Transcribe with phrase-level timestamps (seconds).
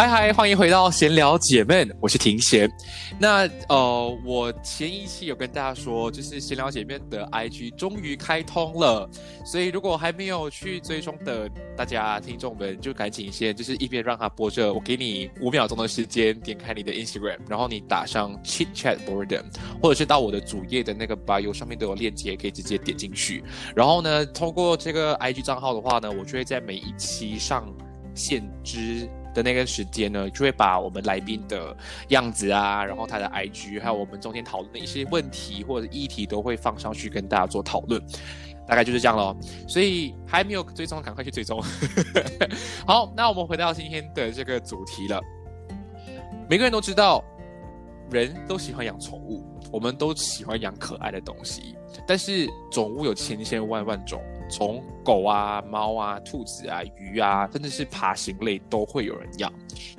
[0.00, 2.66] 嗨嗨，欢迎回到闲聊姐妹，我是庭贤。
[3.18, 9.06] 那呃，我前一期有跟大家说，就是闲聊姐妹的 IG 终于开通了，
[9.44, 19.44] 所以如果还没有去追踪的大家听众们，就赶紧先就是一边让它播着，我给你五秒钟的时间，点开你的 Instagram，然后你打上 Chit Chat Boredom，
[19.82, 23.44] 或者是到我的主页的那个 bio 上面都有链接，可以直接点进去。
[23.76, 27.70] 然后呢，通过这个 IG 账号的话呢，我就会在每一期上
[28.14, 29.06] 线之。
[29.34, 31.76] 的那个时间呢，就会把我们来宾的
[32.08, 38.02] 样子啊，然后他的 IG，还有我们中间讨论的一些问题或者议题，都会放上去跟大家做讨论。
[38.66, 39.36] 大概就是这样咯。
[39.66, 41.60] 所以还没有追踪，赶快去追踪。
[42.86, 45.20] 好，那我们回到今天的这个主题了。
[46.48, 47.24] 每个人都知道，
[48.10, 51.76] 人都喜欢养宠物，我们都喜欢养可爱的东西，
[52.06, 54.22] 但是宠物有千千万万种。
[54.50, 59.52] 从狗啊、猫啊、兔子啊、鱼啊，甚至是爬行类都会有人养。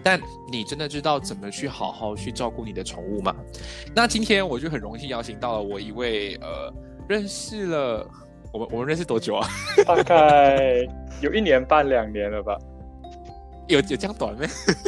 [0.04, 0.20] 但
[0.52, 3.36] 你真的知道怎么去好好去照顾你的宠物吗？
[3.96, 6.72] 那今天我就很荣幸邀请到了我一位呃，
[7.08, 8.08] 认识了
[8.52, 9.48] 我们 我们认识多久啊？
[9.86, 10.86] 大概
[11.22, 12.58] 有一年半两年了吧？
[13.68, 14.42] 有有这样短吗？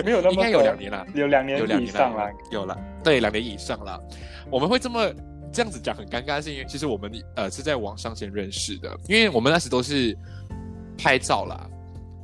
[0.03, 3.99] 没有那么应该有两年了，有两年以上了，有了，对，两年以上了。
[4.51, 5.09] 我们会这么。
[5.53, 10.17] 这样子讲很尴尬，是因为其实我们呃是在网上先认识的，因为我们那时都是
[10.97, 11.69] 拍照啦，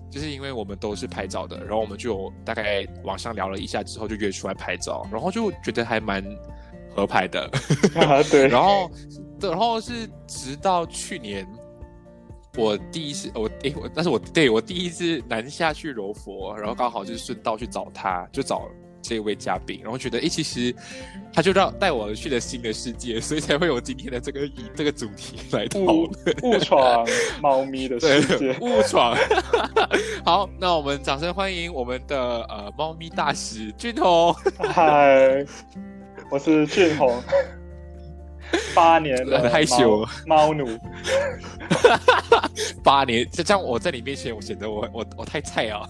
[0.10, 6.26] 就是因为我们都是拍照的，然后我们就大概网上聊了一下之后就约出来拍照，然后就觉得还蛮
[6.96, 7.50] 合拍的，
[8.32, 8.92] 对，然后
[9.40, 11.48] 然后是直到去年
[12.58, 18.68] 我第一次我诶我但是我对我第一次南下去柔佛，然后刚好就是顺道去找他，就找。
[19.02, 20.74] 这位嘉宾，然后觉得，哎，其实
[21.34, 26.10] 他就让带我去了新的世界，所以才会有今天的这个以这个主题来讨论
[26.44, 27.08] 误闯
[27.42, 29.16] 猫咪的世界， 误闯。
[30.26, 34.34] 好，那我们掌声欢迎我们的呃猫咪大使俊宏。
[34.74, 35.46] 嗨，
[36.30, 37.22] 我是俊宏。
[38.76, 40.66] 八年了，害羞，猫奴。
[42.84, 45.88] 八年，就这样，我在你面前，我显得我我我太菜啊！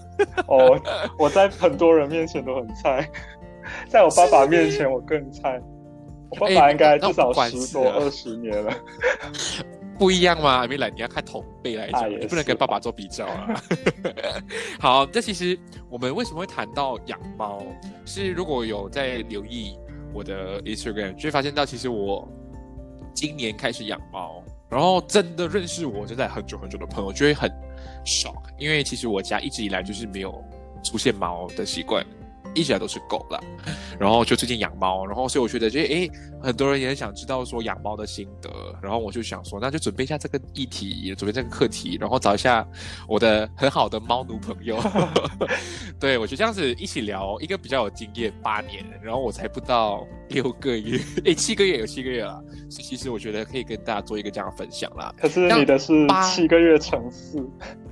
[0.48, 0.78] 哦，
[1.18, 3.08] 我在很多人面前都很菜，
[3.88, 5.60] 在我爸爸面前我更菜。
[6.30, 8.72] 我爸爸应该至少十多二十年了。
[9.98, 10.64] 不一样吗？
[10.66, 13.48] 没来，你要看同辈来讲，你不能跟爸爸做比较啊。
[14.78, 17.62] 好，这其实我们为什么会谈到养猫，
[18.06, 19.76] 是如果有在留意
[20.12, 22.28] 我的 Instagram，就会发现到其实我。
[23.14, 27.50] 今年开始养猫，然后真的认识我就在很久很久的朋友就会很
[28.04, 30.42] ，shock，，因为其实我家一直以来就是没有
[30.82, 32.04] 出现猫的习惯。
[32.54, 33.40] 一直以来都是狗了，
[33.98, 36.08] 然后就最近养猫，然后所以我觉得，就哎，
[36.42, 38.50] 很多人也很想知道说养猫的心得，
[38.82, 42.66] 然后我就想说，那就准备一下这个议题，准备这个课题，然后找一下
[43.08, 44.78] 我的很好的猫奴朋友，
[45.98, 55.14] 对我就这样子一起聊，一个比较有经验八年，然后我才不到六个月， 哎，七个月有七个月了，所以其实我觉得可以跟大家做一个这样的分享啦。
[55.18, 57.38] 可是你的是七个月乘四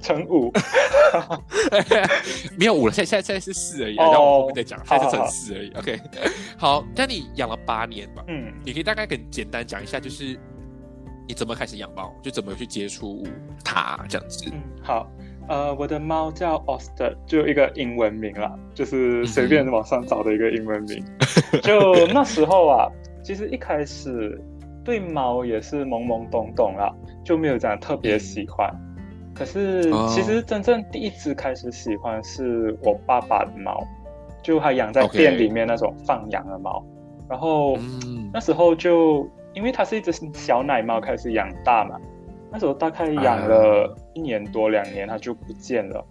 [0.00, 0.52] 乘五，
[2.58, 4.54] 没有五了，现在现在是四而已，然后我们。
[4.54, 5.70] 再讲，现在是乘四而已。
[5.78, 6.00] OK，
[6.56, 8.24] 好，那你养了八年吧？
[8.26, 10.38] 嗯，你可以大概很简单讲一下，就是
[11.28, 13.24] 你怎么开始养猫，就怎么去接触
[13.64, 14.50] 它这样子。
[14.52, 15.08] 嗯，好，
[15.48, 21.04] 呃，我的猫叫 Oster，就一个英文名啦，就是随便网上找的一个英文名。
[21.62, 22.88] 就那时候啊，
[23.22, 24.40] 其实一开始
[24.84, 26.92] 对猫也是懵懵懂懂啦，
[27.24, 28.74] 就没有讲特别喜欢。
[29.38, 33.86] 可是其实真正第一只开始喜欢是我爸爸的猫，
[34.42, 36.84] 就他养在店里面那种放养的猫。
[37.28, 37.76] 然后
[38.32, 41.96] 那时候就因为它是一只小奶猫，开始养大嘛。
[42.50, 46.04] 那时候大概养了一年多两年，它就不见了。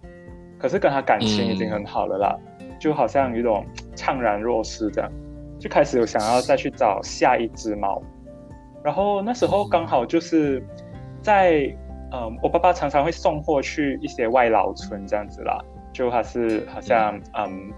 [0.60, 2.38] 可是跟它感情已经很好了啦，
[2.80, 3.66] 就好像有一种
[3.96, 5.12] 怅然若失这样，
[5.60, 8.02] 就开始有想要再去找下一只猫。
[8.84, 10.64] 然后那时候刚好就是
[11.22, 11.76] 在
[12.12, 15.60] 嗯，我爸爸常常会送货去一些外劳村这样子啦，
[15.94, 17.72] 就他是好像嗯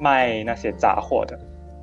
[0.00, 1.38] 卖那些杂货的。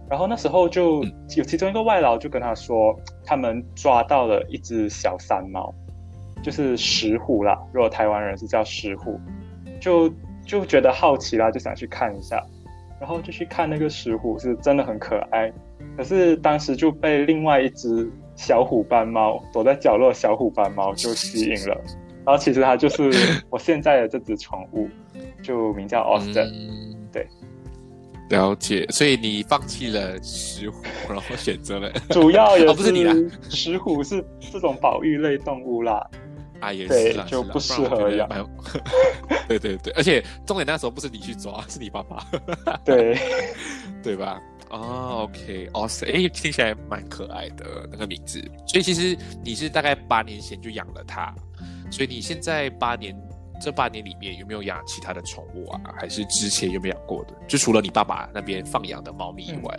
[0.09, 1.03] 然后那时候就
[1.35, 5.73] 有其中一个外劳就跟他说，他们抓到了一只小山猫，
[6.43, 7.57] 就是石虎啦。
[7.71, 9.19] 如果台湾人是叫石虎，
[9.79, 10.11] 就。
[10.45, 12.45] 就觉得好奇啦，就想去看一下，
[12.99, 15.49] 然后就去看那个石虎，是真的很可爱。
[15.95, 21.79] 可是当时就被另外一只小虎斑猫躲在角落，小虎斑猫就吸引了。
[22.25, 23.11] 然后其实它就是
[23.49, 24.89] 我现在的这只宠物，
[25.41, 26.95] 就名叫 Austin。
[27.11, 27.27] 对，
[28.29, 28.85] 了解。
[28.89, 33.13] 所以你放弃了石虎，然后选择了 主要也 不是你啦，
[33.49, 36.09] 石虎是这种保育类动物啦。
[36.61, 38.29] 啊，也是啦，就不适合养。
[39.49, 42.25] 对对对，而且重点那时候不是你去抓，是你爸爸。
[42.85, 43.17] 对，
[44.01, 44.41] 对吧？
[44.73, 48.39] 哦，OK，Awesome，哎，听起来蛮可爱的那个名字。
[48.67, 51.33] 所以其实你是大概八年前就养了它，
[51.91, 53.15] 所以你现在八年
[53.61, 55.79] 这八年里面有没有养其他的宠物啊？
[55.95, 57.33] 还是之前有没有养过的？
[57.47, 59.77] 就除了你爸爸那边放养的猫咪以外。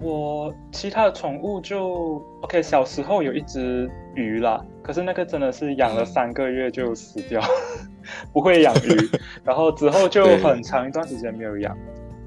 [0.00, 7.40] 我其他的宠物就 OK，小时候有一只鱼啦，可是那个真的是养了三个月就死掉，
[8.32, 9.10] 不会养鱼。
[9.44, 11.76] 然后之后就很长一段时间没有养，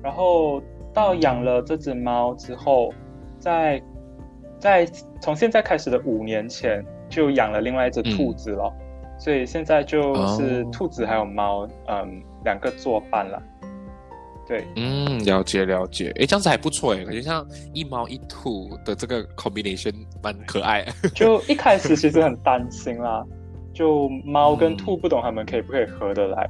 [0.03, 0.61] 然后
[0.93, 2.93] 到养了这只猫之后，
[3.39, 3.81] 在
[4.59, 4.85] 在
[5.19, 8.71] 从现在开始的五年前就养了另外一只兔子了，
[9.17, 13.41] 所以现在就是兔子还有猫，嗯，两个作伴了。
[14.47, 20.85] 对，嗯，了解了解，哎，这样子还不错哎，感觉像一猫一兔的这个 combination 蛮可爱。
[21.15, 23.23] 就一开始其实很担心啦，
[23.73, 26.49] 就猫跟兔不懂他们可以不可以合得来，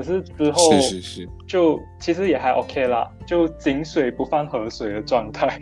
[0.00, 5.60] 可是之后是是是，就其实也还 OK 啦，就井水不犯河水的状态。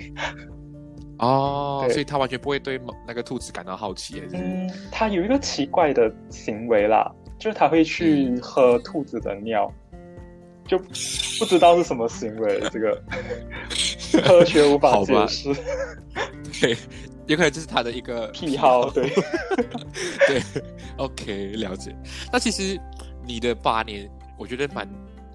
[1.19, 4.23] 哦， 所以他完全不会对那个兔子感到好奇。
[4.33, 9.69] 嗯，他有一个奇怪的行为啦，就是他会去喝兔子的尿。
[10.69, 13.03] 就不知道是什么行为，这个
[14.23, 15.53] 科学无法解释。
[16.61, 16.77] 对，
[17.27, 18.89] 有可能这是他的一个癖好。
[18.91, 19.11] 对，
[20.29, 20.43] 对
[20.97, 21.93] ，OK，了解。
[22.33, 22.79] 那其实
[23.27, 24.09] 你的八年，
[24.39, 24.89] 我觉得蛮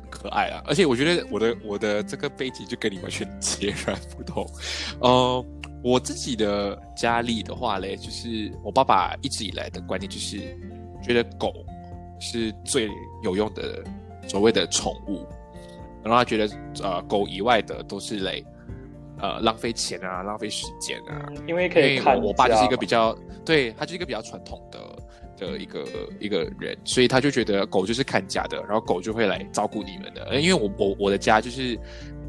[0.09, 4.49] 可爱啊，而且我觉得我的我的这个背景就跟你完全截然不同。
[5.01, 5.45] 呃，
[5.83, 10.57] 我自己的家里的话嘞，就是我爸爸一直以来的观念就是
[11.03, 11.53] 觉得狗
[12.19, 12.89] 是最
[13.23, 13.83] 有用的。
[14.25, 15.27] 所谓的宠物，
[16.01, 18.41] 然后他觉得，呃，狗以外的都是累，
[19.19, 21.27] 呃，浪费钱啊，浪费时间啊。
[21.45, 23.13] 因为可以看，我爸就是一个比较，
[23.43, 24.79] 对他就是一个比较传统的
[25.37, 25.85] 的一个
[26.19, 30.39] 一个人，所以他就觉得狗就是看家的，然后狗就会来照顾你们的。
[30.39, 31.79] 因为我我我的家就是。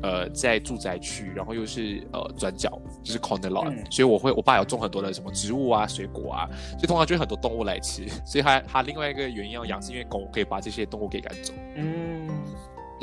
[0.03, 11.55] 呃，在住宅区，然后又是呃转角，就是 corner lot，所以我会我爸有种很多的什么植物啊、水果啊，所以通常就很多动物来吃，所以他他另外一个原因要养，是因为狗可以把这些动物给赶走。
[11.77, 12.29] 嗯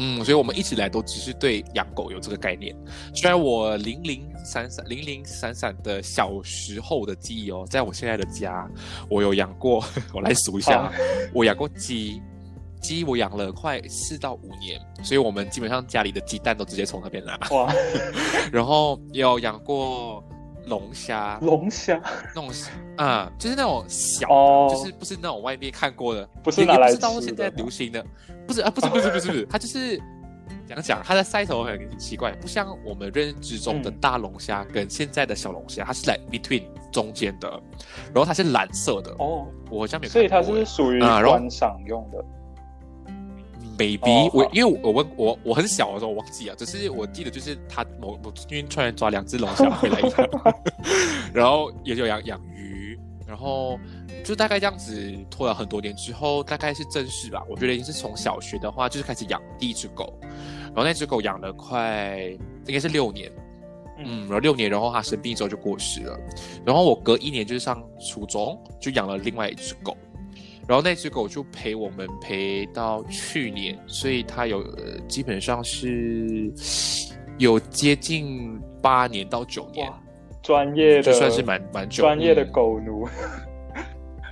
[0.04, 2.76] 嗯，所以我们一直来都只是对养狗有这个概念。
[3.14, 8.68] 虽然我零零散散、零零散散的小时候的记忆哦，在我现在的家，
[9.08, 10.92] 我有养过， 我来数一下，
[11.34, 12.20] 我养过鸡。
[12.82, 17.38] 鸡我养了快四到五年，所以我们基本上家里的鸡蛋都直接从那边拿。
[17.52, 17.72] 哇！
[18.52, 20.24] 然后有养过
[20.66, 22.02] 龙虾，龙虾。
[22.36, 22.52] 那种
[22.98, 24.28] 啊，就是那种小，
[24.70, 28.06] 就是不是那种外面看过的，不是拿来知道现在流行的，
[28.48, 30.02] 不是啊，不是不是不是不是，它就是
[30.68, 37.50] 讲讲它的 size 很奇怪，不像我们认知中的大龙虾跟现在的小龙虾，它是来 between 中间的，
[38.14, 42.24] 然后它是蓝色的哦，我好像没所以它是属于观赏用的。
[43.82, 50.00] baby，我因为我问我我很小的时候我忘记了，只是我记得就是他某某因为突然抓两只龙虾回来
[51.34, 52.98] 然后也就养养鱼，
[53.28, 53.80] 然后
[54.24, 57.44] 就大概这样子拖了很多年之后，大概是正式吧。
[57.50, 62.20] 我觉得已经是从小学的话就是开始养第一只狗，然后那只狗养了快
[62.68, 63.32] 应该是六年，
[63.98, 66.20] 嗯，然后六年，然后它生病之后就过世了，
[66.66, 69.98] 然后我隔一年就是上初中就养了另外一只狗。
[70.72, 74.64] 然后那只狗就陪我们陪到去年，所以它有
[75.06, 76.50] 基本上是
[77.38, 79.92] 有接近八年到九年，
[80.42, 83.06] 专业的，算是蛮蛮专业的狗奴。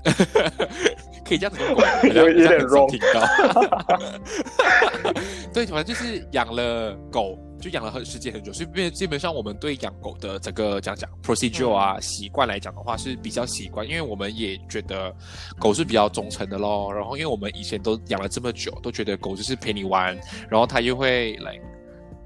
[1.27, 1.75] 可以这样子讲，
[2.15, 2.89] 有有点 wrong。
[5.53, 15.13] 对，反正就是养了狗，就养了很时间很久，所以基本上我们对养狗的整个讲讲 procedure 啊习惯来讲的话是比较习惯，因为我们也觉得
[15.59, 16.93] 狗是比较忠诚的咯。
[16.93, 20.17] 然后因为我们以前都养了这么久，都觉得狗就是陪你玩，
[20.49, 21.59] 然后它又会来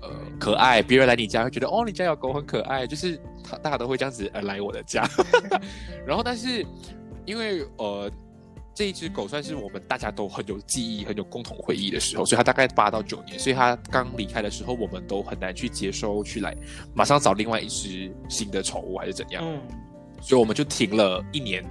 [0.02, 0.10] 呃
[0.40, 5.10] 可爱，别人来你家会觉得哦你家有狗很可爱，就是他大家都会这样子呃来我的家。
[6.06, 6.66] 然后但是
[7.26, 8.12] 因为呃。
[8.76, 16.56] 这一只狗算是我们大家都很有记忆、很有共同回忆的时候，所以它大概八到九年，所以它刚离开的时候，我们都很难去接收、去来
[16.94, 19.62] 马上找另外一只新的宠物还是怎样，嗯，
[20.22, 21.64] 所以我们就停了一年，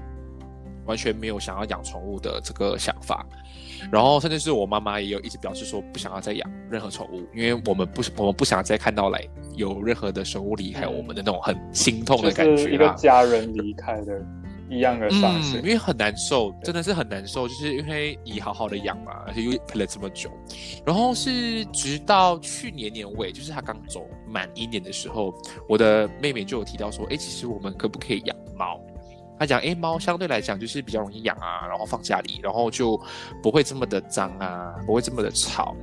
[0.87, 3.26] 完全没有想要养宠物的这个想法。
[3.90, 9.21] 然后甚至是我妈妈也有一直表示说不想要再养任何宠物，因为我们不我们不想再看到来
[9.56, 14.25] 有任何的生物离开我们的那种很心痛的感觉，一个家人离开的。
[14.73, 20.31] 一样的伤心，因为很难受，真的是很难受，就是因为你好好的养嘛，而且又陪了这么久，
[20.87, 25.35] 然后是直到去年年尾，就是他刚走满一年的时候，
[25.69, 28.81] 我的妹妹就有提到说，哎，其实我们可不可以养猫？
[29.38, 32.99] 她讲，哎，猫相对来讲就是比较容易养啊，然后放家里，然后就
[33.43, 35.76] 不会这么的脏啊，不会这么的吵。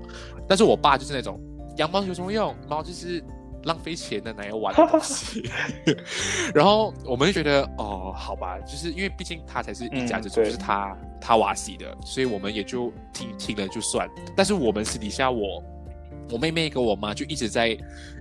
[0.47, 1.39] 但是我爸就是那种
[1.77, 2.55] 养猫有什么用？
[2.67, 3.23] 猫就是。
[3.63, 5.49] 浪费钱的哪有玩的东西？
[6.53, 14.09] 然后我们就觉得哦，好吧，就是因为毕竟他才是一家之主，就是他他瓦西的，所以我们也就听听了就算。
[14.35, 15.63] 但是我们私底下，我
[16.31, 17.77] 我妹妹跟我妈就一直在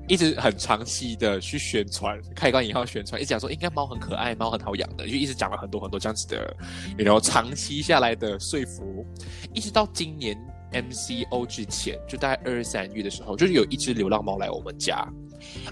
[0.09, 6.57] 一直很长期的去宣传，开关引号宣传，一直讲说应该猫很可爱，猫很好养的，就一直讲了很多很多这样子的，
[6.97, 9.07] 然后长期下来的说服，
[9.53, 10.37] 一直到今年
[10.73, 15.07] MCO 之前，就大概二三月的时候，就是有一只流浪猫来我们家。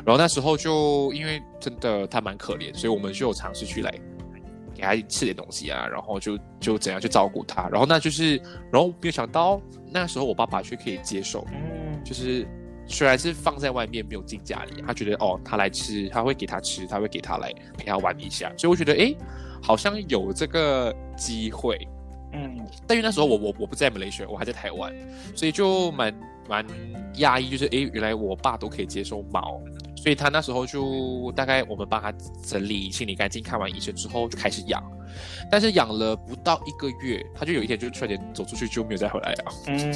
[0.05, 3.91] 然后那时候就因为真的他蛮可怜，所以我们就有尝试去来
[4.75, 7.69] 给他吃点东西啊，然后就就怎样去照顾他。
[7.69, 8.37] 然后那就是，
[8.73, 12.47] 然后没有想到那时候我爸爸却可以接受，嗯，就是
[12.87, 18.53] 虽然是放在外面没有进家里，他觉得哦他来吃，他会给他吃，他会给他来陪他玩一下。
[18.57, 19.15] 所以我觉得哎，
[19.63, 21.77] 好像有这个机会，
[22.33, 22.67] 嗯。
[22.87, 24.95] 但因为那时候我我我不在马来西亚，我还在台湾，
[25.35, 26.15] 所以就蛮。
[26.49, 26.65] 蛮
[27.17, 29.61] 压抑，就是诶，原来我爸都可以接受猫，
[29.97, 32.13] 所以他那时候就大概我们帮他
[32.45, 34.83] 整理、清理干净，看完医生之后就开始养。
[35.51, 39.45] 但是养了不到一个月，他就有一天就突然间走出去就没有再回来了。
[39.69, 39.93] 嗯，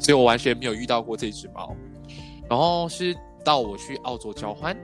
[0.00, 1.74] 所以我完全没有遇到过这只猫。
[2.48, 4.76] 然后是到我去澳洲交换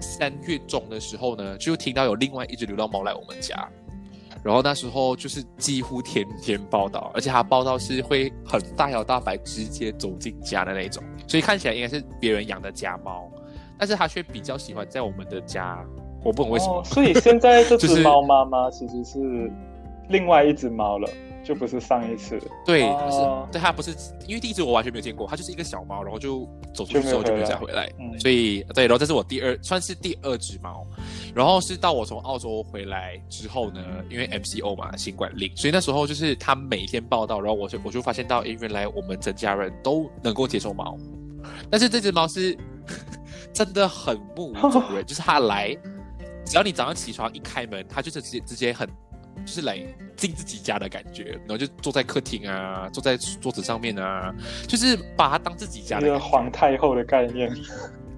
[0.00, 3.68] 三月中的时候呢，就听到有另外一只流浪猫来我们家。
[4.42, 13.28] 然后那时候就是几乎天天报道，而且他报道是会很大摇大摆直接走进家的那种，所以看起来应该是别人养的家猫，
[13.76, 15.84] 但是他却比较喜欢在我们的家，
[16.24, 16.82] 我不懂为什么。
[16.84, 19.50] 所以现在这只猫妈妈其实是
[20.08, 21.08] 另外一只猫了。
[21.08, 23.94] 就不是上一次，对，不是，对，它不是，
[24.26, 30.86] 因为第一只我完全没有见过，它就是一个小猫，然后就走出去之后就没有再回来，所以对，然后这是我第二，算是第二只猫，
[31.34, 33.80] 然后是到我从澳洲回来之后呢，
[34.10, 40.98] 因为 MCO 嘛，新冠令，所以那时候就是它每天报道，然后我就我就发现到，哎，原来我们整家人都能够接受猫，
[41.70, 42.54] 但是这只猫是
[43.54, 45.74] 真的很不主 人，就是它来，
[46.44, 48.86] 只要你早上起床一开门，它就是直接直接很。
[49.44, 49.78] 就是来
[50.16, 54.34] 进自己家的感觉，然后就坐在客厅啊，坐在桌子上面啊，
[54.66, 56.06] 就是把它当自己家的。
[56.06, 57.50] 一个皇太后的概念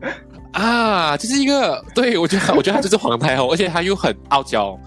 [0.53, 4.79] 啊，就是一个对我觉得，我觉得他就是皇太后，而且他又很傲娇，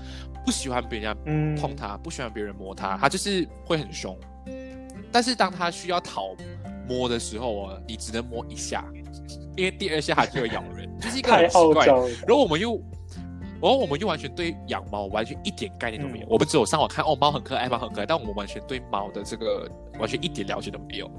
[0.45, 4.17] 不喜欢别人家碰它，不喜欢别人摸他，他就是会很凶。
[5.11, 6.35] 但是当他需要讨
[6.87, 8.83] 摸的时候啊，你只能摸一下，
[9.55, 11.85] 因为第二下他就会咬人，就是一个很奇怪。
[11.85, 12.81] 然后我们又。
[13.63, 21.09] 然后我们又完全对养猫完全一点概念都没有，我们只有上网看哦，猫很可爱，猫很可爱，但我们完全对猫的这个完全一点了解都没有。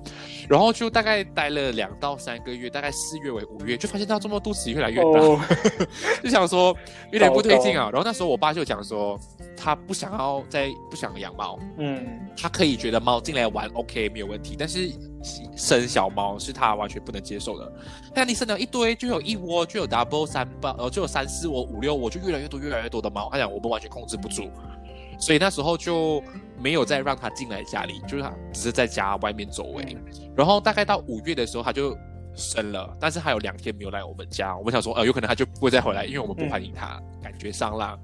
[0.46, 5.48] 然后就大概待了两到三个月，大概四月为五月，就发现它这么肚子越来越大，
[6.22, 6.76] 就想说
[7.10, 7.88] 有点不对劲啊。
[7.90, 9.18] 然后那时候我爸就讲说，
[9.56, 12.06] 他不想要再不想养猫，嗯，
[12.36, 14.92] 他可以觉得猫进来玩 OK 没有问题，但是。
[15.56, 17.72] 生小猫是他完全不能接受的。
[18.14, 23.30] 那你生了一堆，就有一窝，就有 double 三八，呃就有三四窝、五六窝，就越来越多、越来越多的猫。
[23.32, 24.50] 他讲我们完全控制不住，
[25.18, 26.22] 所以那时候就
[26.58, 29.96] 没有再让他进来家里，就是他只是在家外面走位。
[30.36, 31.96] 然后大概到五月的时候，他就
[32.36, 34.56] 生了，但是他有两天没有来我们家。
[34.56, 37.98] 我们想说，呃，有可能他就不会再回来，因为我们不欢迎他，感觉上啦。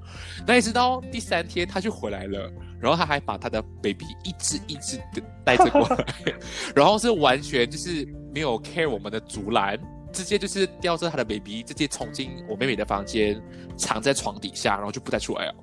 [0.47, 2.51] 那一直到第三天，他就回来了。
[2.81, 6.05] 然后他还把他的 baby 一只一只的带着过来，
[6.75, 9.79] 然后是完全就是没有 care 我们的竹篮，
[10.13, 13.39] 直接就是叼着他的 baby，直接冲进我妹妹的房间，
[13.77, 15.55] 藏在床底下，然后就不再出来了。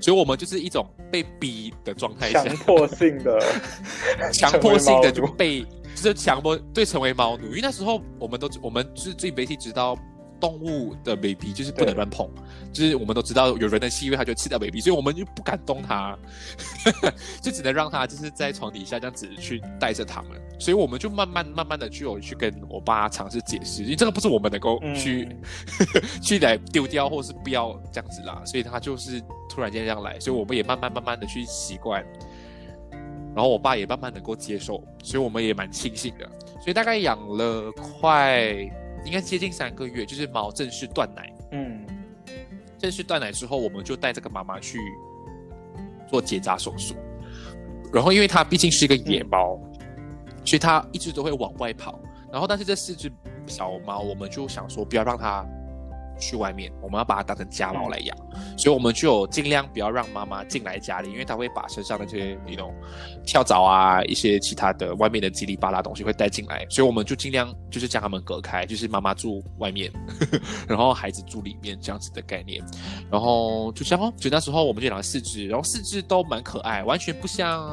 [0.00, 3.40] 所以，我们就是一种被逼的状态下，强迫性的，
[4.32, 5.66] 强迫性的就被，
[6.02, 7.46] 就是强迫对成为猫奴。
[7.46, 9.96] 因为那时候我们都，我们是最媒体知道。
[10.40, 12.30] 动物的 baby 就是不能乱碰，
[12.72, 16.16] 就是我们都知道有人的气味，它就吃掉 baby，所以我们就不敢动它，
[17.42, 20.40] 就只能让它就是在床底下这样子去带着它们。
[20.60, 25.28] 所以我们就慢慢慢慢的去有去跟我爸尝试解释，因为这个不是我们能够去
[26.22, 28.40] 去来丢掉或是不要这样子啦。
[28.46, 32.00] 所以他就是突然间这样来，所以我们也慢慢慢慢的去习惯，
[33.34, 36.28] 然后我爸也慢慢能够接受，所以我们也蛮庆幸的。
[36.60, 38.54] 所以大概养了快。
[39.04, 41.32] 应该接近三个月，就是猫正式断奶。
[41.52, 41.86] 嗯，
[42.76, 44.76] 正式断奶之后，我们就带这个妈妈去
[46.08, 46.96] 做结扎手术。
[47.92, 49.56] 然后，因为它毕竟是一个野猫，
[50.44, 51.98] 所以它一直都会往外跑。
[52.30, 53.10] 然后，但是这四只
[53.46, 55.46] 小猫，我们就想说，不要让它。
[56.18, 58.16] 去外面，我们要把它当成家猫来养，
[58.56, 62.74] 所以我们就尽量不要让妈妈进来家里，因为它会把身上那些那种
[63.24, 69.90] 跳蚤啊，一些其他的外面的叽里巴拉东西会带进来，所以我们就尽量就是将它们隔开，就是妈妈住外面，
[70.68, 72.62] 然后孩子住里面这样子的概念，
[73.10, 77.68] 然后就这样哦，就那时候我们就养了四只，然后四只都蛮可爱，完全不像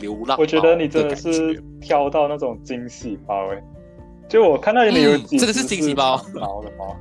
[0.00, 0.36] 流浪。
[0.38, 3.62] 我觉得你真的是挑到那种惊喜包哎，
[4.28, 6.20] 就我看到你有几这个是惊喜包。
[6.34, 6.96] 毛的猫。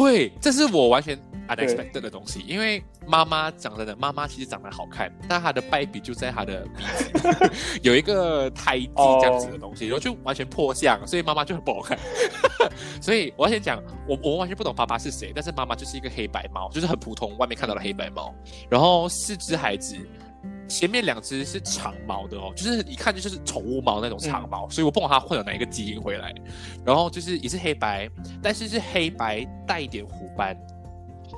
[0.00, 7.10] 对，这是我完全 unexpected 的东西，因为妈妈长得的妈妈其实长得好看，但她的败笔就在她的鼻子
[7.82, 11.98] 有一个胎记这样子的东西，然后就完全破相，所以妈妈就很不好看。
[13.00, 18.34] 所以我要先讲，我我完全不懂爸爸是谁，但是妈妈就是一个黑白猫，就是很普通外面看到的黑白猫，
[18.68, 19.96] 然后四只孩子。
[20.68, 26.34] 前面两只是长毛的哦，就是一看就是宠物猫那种长毛，所以我不管它会有哪一个基因回来。
[26.84, 28.08] 然后就是也是黑白，
[28.42, 30.56] 但是是黑白带一点虎斑，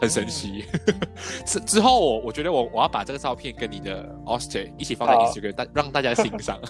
[0.00, 0.64] 很神奇。
[1.46, 6.60] 之之后我我觉得我我要把这个照片跟你的 Oster 一起放在 Instagram，大让大家欣赏，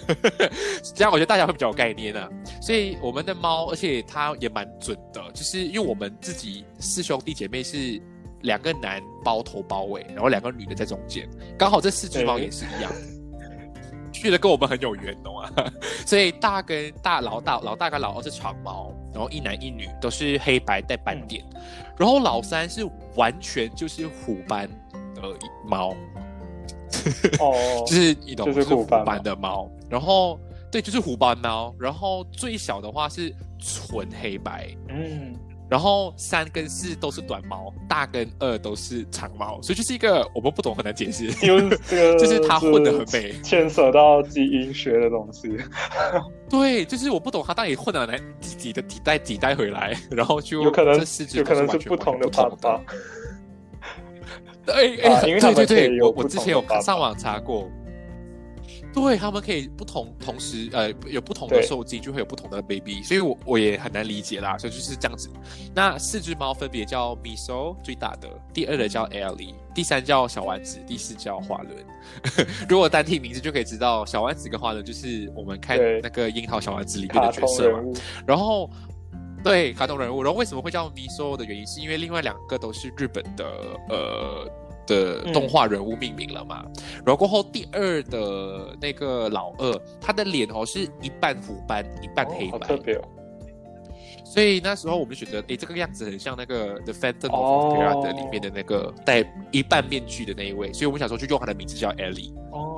[0.95, 2.29] 这样我觉得大家会比较有概念啊。
[2.61, 8.01] 所以我们的猫，而且它也蛮准的，就是因为我们自己四兄弟姐妹是。
[8.43, 12.93] 两个男包头包尾，然后两个女的在中间，刚好这四只猫也是一样，
[14.13, 15.51] 去的跟我们很有缘，懂吗？
[16.07, 21.45] 所以大跟大老大老大跟老二是长毛，然后一男一女都是黑白带斑点，
[21.99, 24.69] 然后老三是完全 就是虎斑
[25.15, 25.23] 的
[25.67, 25.95] 猫，
[27.39, 30.41] 哦，就是一种就是虎斑的猫，然后
[30.73, 35.35] 对，就是虎斑猫，然后最小的话是纯黑白，嗯。
[35.71, 45.57] 然后三跟四都是短毛，大跟二都是长毛，所以就是一个我们不懂很难解释，因为这个 就是它混的很美，牵扯到基因学的东西。
[46.51, 52.81] 对，就是我不懂它到底混了哪几几的几代几代回来，然后就有可能这四只有可能是不同的爸爸。
[54.67, 57.71] 对，对对对，我我之前有上网查过。
[58.93, 65.31] 对他们可以不同同时呃有不同的受精，就会有不同的 baby，所以我我也很难理解啦，所以就是这样子。
[65.75, 71.77] 那四只猫分别叫 Miso 最大的，第二的叫 Ellie，第三叫小丸子，第四叫花轮。
[72.69, 77.81] 如果单听名字就可以知道，小丸子跟花轮就是我们看那个樱桃小丸子里面的角色嘛。
[78.27, 78.69] 然后
[79.45, 83.45] 对卡通人物，然后为什么会叫 Miso 的原因，是因为另外两个都是日本的
[83.89, 84.51] 呃。
[84.91, 86.65] 的动画人物命名了嘛？
[87.07, 93.03] 然后过后第二的那个老二，他的脸哦是一半虎斑一半黑白，特别哦。
[94.25, 102.33] 所以那时候我们就觉得，哎，这个样子很像那个《The Phantom of p a r a 里面的那个戴一半面具的那一位，所以我们想说就用他的名字叫 Ellie。
[102.53, 102.77] 哦。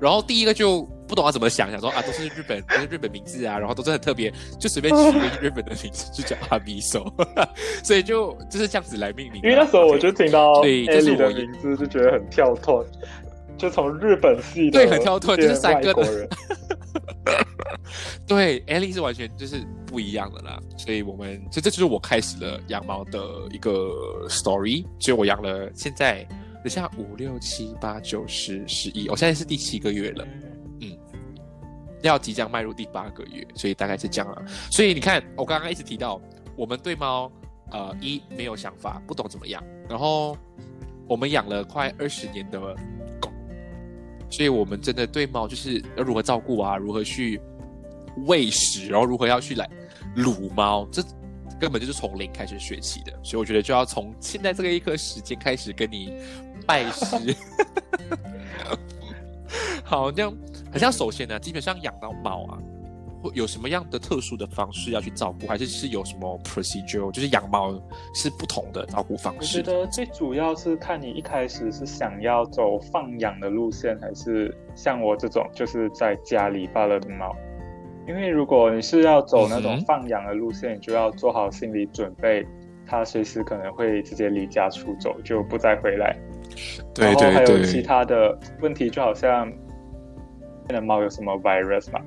[0.00, 7.04] 然后第一个就不懂要怎么想，想说啊，都是日本，都是日本名字啊，然后都是很特别，就随便取一个日本的名字，就叫阿米手，
[7.84, 9.42] 所以就就是这样子来命名。
[9.42, 12.84] 因为那时候我就听到艾莉的名字，就觉得很跳脱，
[13.58, 16.28] 就从日本系对很跳脱，就是三个人。
[18.26, 23.70] 对，艾莉是完全就是不一样的啦，所以我们所以这就是我开始了养猫的一个
[24.28, 26.26] story，所以我养了现在。
[26.62, 30.28] 等下五六七八九十十一，我现在是第七个月了，
[30.80, 30.96] 嗯，
[32.02, 34.44] 要即将迈入第八个月，所以大概是这样了。
[34.70, 36.20] 所以你看，我刚刚一直提到，
[36.56, 37.32] 我们对猫，
[37.70, 40.36] 呃，一没有想法，不懂怎么养，然后
[41.08, 42.60] 我们养了快二十年的
[43.18, 43.30] 狗，
[44.28, 47.40] 所以我们真的对猫就是要如何照顾啊，如何去
[48.26, 49.66] 喂食，然后如何要去来
[50.16, 51.02] 撸猫，这。
[51.58, 56.10] 根本就是从零开始学起的，所以我觉得就要从现在这个一刻时间开始跟你
[56.70, 57.34] 拜师。
[59.82, 60.32] 好，这样
[60.70, 62.58] 好像首先呢，基本上养到猫啊，
[63.20, 67.72] 会有什么样的特殊的方式要去照顾，还是是有什么 procedure，就是养猫
[68.14, 69.58] 是不同的照顾方式？
[69.58, 77.34] 我觉得最主要是看你一开始是想要走放养的路线，还是像我这种就是在家里罢了的猫。
[78.06, 82.46] 因为如果你是要走那种放养的路线，你就要做好心理准备，
[82.86, 86.16] 它随时可能会直接离家出走，就不再回来。
[86.94, 87.30] 对对对。
[87.30, 89.46] 然后还有其他的问题，就好像
[90.66, 92.00] 现在猫有什么 virus 嘛？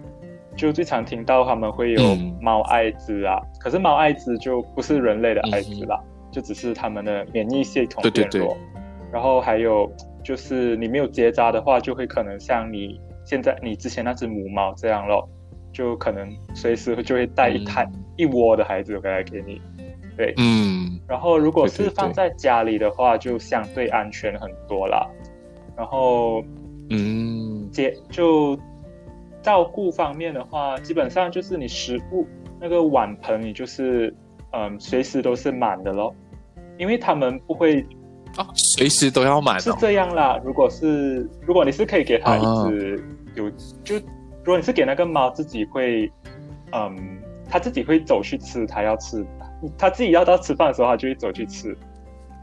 [0.56, 6.00] 就最常听到他们会有猫艾滋啊，可是猫艾滋就不是人类的艾滋啦，
[6.32, 8.56] 就只是他们的免疫系统变弱。
[9.12, 9.92] 然后还有
[10.24, 15.28] 就是你没有结扎的话，就会可能像你现在你之前那只母猫这样咯，
[15.72, 19.60] 就可能随时就会带一胎一窝的孩子回来给你。
[20.18, 21.00] 对，嗯。
[21.08, 25.08] 然后如果是放在家里的话，就相对安全很多啦。
[25.76, 26.44] 然后，
[26.90, 28.58] 嗯，接就。
[29.42, 32.26] 照顾方面的话，基本上就是你食物
[32.62, 34.16] 那个碗盆，你就是
[34.54, 36.16] 嗯，随时都是满的咯，
[36.78, 37.86] 因为他们不会
[38.38, 39.60] 啊，随时都要满。
[39.60, 43.04] 是这样啦，如果是如果你是可以给他一直
[43.36, 43.52] 有，
[43.84, 46.10] 就如果你是给那个猫自己会
[46.72, 46.96] 嗯，
[47.50, 49.26] 它自己会走去吃它要吃，
[49.78, 51.76] 它自己要到吃饭的时候，他就会走去吃。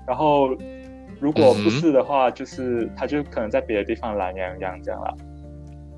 [0.06, 0.48] 然后
[1.20, 5.14] 如果不是的话，就是他就可能在别的地方懒洋洋这样啦。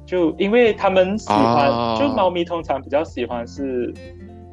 [0.04, 3.94] 就因为他们喜欢，就猫咪通常比较喜欢是，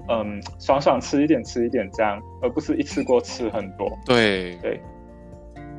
[0.08, 3.92] 嗯，爽爽吃一点吃一点这样，而不是一次过吃很多。
[4.06, 4.80] 对对。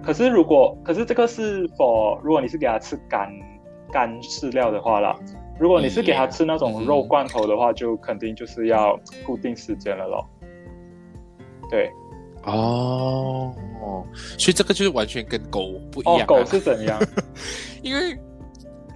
[0.03, 3.31] 可是如果，可是这个是否如果你是给它吃干
[3.93, 5.15] 干饲料的话啦，
[5.59, 10.27] 如果你是给它吃那种肉罐头的话，就肯定就是要固定时间了咯。
[11.71, 11.91] 对。
[12.45, 13.55] 哦。
[14.39, 16.21] 所以这个就是完全跟狗不一样。
[16.21, 17.01] 哦，狗是怎样？
[17.83, 18.19] 因为。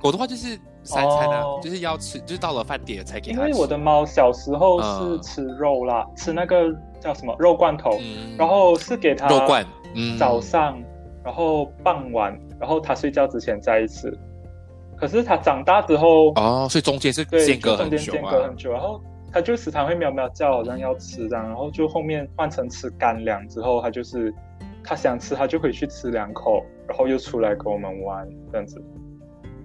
[0.03, 0.49] 狗的话就是
[0.83, 3.39] 三餐呢，就是要吃，就是到了饭点才给它。
[3.39, 7.99] 因为我的猫小时候是吃肉啦，吃那个叫什么肉罐头，
[8.37, 9.65] 然后是给它肉罐，
[10.19, 10.79] 早上，
[11.25, 14.15] 然后傍晚，然后它睡觉之前再一次。
[14.95, 19.01] 可是它长大之后，哦，所以中间是间隔很久啊，很久，然后
[19.35, 24.33] 它就时常会喵喵叫，好像要吃这样，然后就后面换成吃干粮之后，它就是
[24.85, 28.81] 它想吃，它就回去吃两口，然后又出来跟我们玩这样子。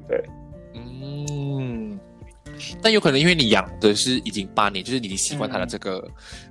[0.07, 0.23] 对，
[0.73, 1.99] 嗯，
[2.81, 5.99] 但有可能因为你养的是已经八年，就是你习惯它的这个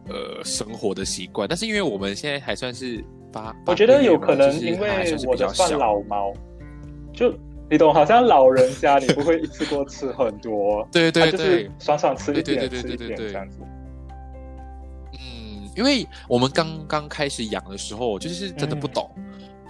[0.07, 1.49] 呃生活的习惯。
[1.49, 4.89] 但是因为我们现在还算是八，我觉得有可能因为
[5.27, 6.33] 我的算老猫，
[7.13, 7.37] 就
[7.71, 13.59] 你懂，好像老人家你不会一次过吃很多， 对对对，就是爽爽吃一点吃一点这样子。
[15.13, 19.11] 嗯，因为我们刚刚开始养的时候，就是真的不懂。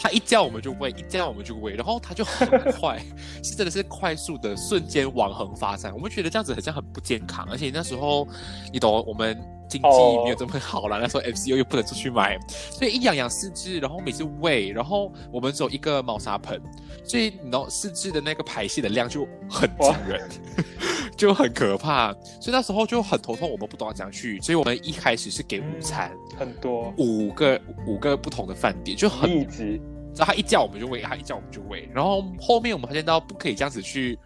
[0.01, 3.01] 它一叫我们就喂，一叫我们就喂，然后它就很快，
[3.43, 5.93] 是真的是快速的瞬间往横发展。
[5.93, 8.25] 我们觉得这样子好像很不健康，而且那时候
[8.73, 9.37] 你懂，我们
[9.69, 9.89] 经济
[10.25, 12.39] 没有这么好了，那时候 FCO 又不能出去买，
[12.71, 16.61] 所以一养养四只，然后每次喂，然后我们只有一个猫砂盆，
[17.05, 20.29] 所以然后四只的那个排泄的量就很惊人，
[21.17, 22.13] 就很可怕。
[22.41, 29.81] 所以那时候就很头痛，我们不懂怎样去，所以我们一开始是给午餐，很多五个五个不同的饭店，就很密集。
[30.17, 31.89] 然后他一叫我们就喂，他一叫我们就喂。
[31.95, 34.19] 然后后面我们发现到不可以这样子去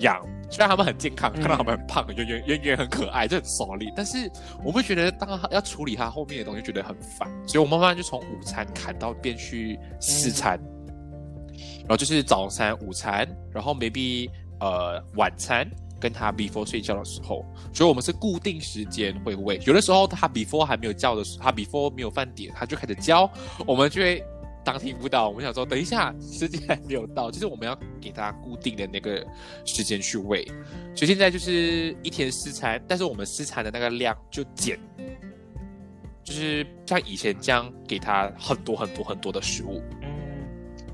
[0.00, 3.92] 养，虽然他们很健康，看到他们很胖，圆圆圆圆很可爱，就很爽利。
[3.96, 4.30] 但是
[4.64, 10.58] 我们觉得当要处理他后面的东西，觉得很烦，所以我慢慢就从午餐砍到变去四餐，
[11.80, 14.30] 然后就是早餐、午餐，然后 maybe
[14.60, 15.68] 呃晚餐
[16.00, 19.60] 跟他 before 睡觉的时候，所以我们是固定时间会喂。
[19.66, 23.30] 有的时候他 before 还没有叫的时候，他 before 没有饭点，他就开始叫，
[23.66, 24.24] 我们就会。
[24.68, 29.26] 当听不到，我们想说等一下，时间还没有到， 就是我们要给他固定的那个
[29.64, 30.44] 时间去喂，
[30.94, 34.78] 所以现在就是一天四餐，但是我们四餐的那个量就减，
[36.22, 40.46] 就是像以前这样给他很多很多很多的食物，嗯，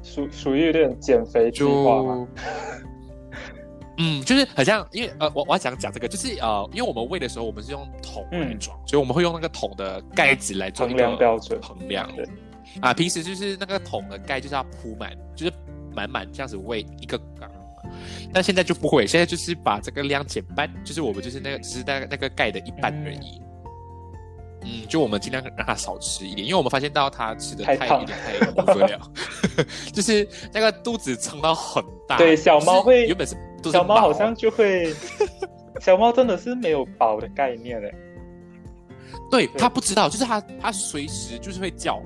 [0.05, 2.29] 属属于有点减肥计划
[3.99, 12.09] 嗯，就是很像，因为呃，我我要讲讲这个，就是呃，因为我们喂的时候，我们是用桶来装，所以我们会用那个桶的盖子来做衡量标准，衡量。
[12.81, 15.53] 啊，平时就是那个桶的盖就是要铺满，就是
[15.95, 17.51] 满满这样子喂一个缸，
[18.33, 23.41] 但现在就不会，现在就是把这个量减半，就是我们就是那个只是那个那个盖的一半而已。
[24.67, 29.13] 嗯，就我们尽量让它少吃一点，因为我们发现到它吃的太一点太不得了，
[29.93, 32.17] 就是那个肚子撑到很大。
[32.17, 33.37] 对，小猫会原本是
[33.71, 34.95] 小猫好像就会，
[35.81, 37.95] 小猫真的是没有饱的概念嘞。
[39.31, 42.03] 对，它不知道，就是它它随时就是会叫。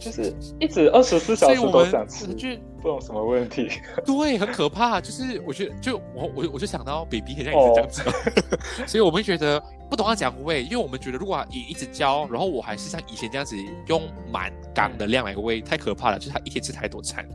[0.00, 2.48] 就是一直二十四小时都想吃，就
[2.80, 3.68] 不懂什么问题。
[4.04, 5.00] 对，很可怕。
[5.00, 8.02] 就是我觉得，就我我我就想到 baby 好像也是这样子，
[8.88, 13.54] 所以我们觉得不懂要讲喂，因为我们觉得如果你一直教，然后我还是像以前这样子
[13.86, 16.18] 用满缸的量来喂，太可怕了。
[16.18, 17.28] 就是它一天吃太多餐，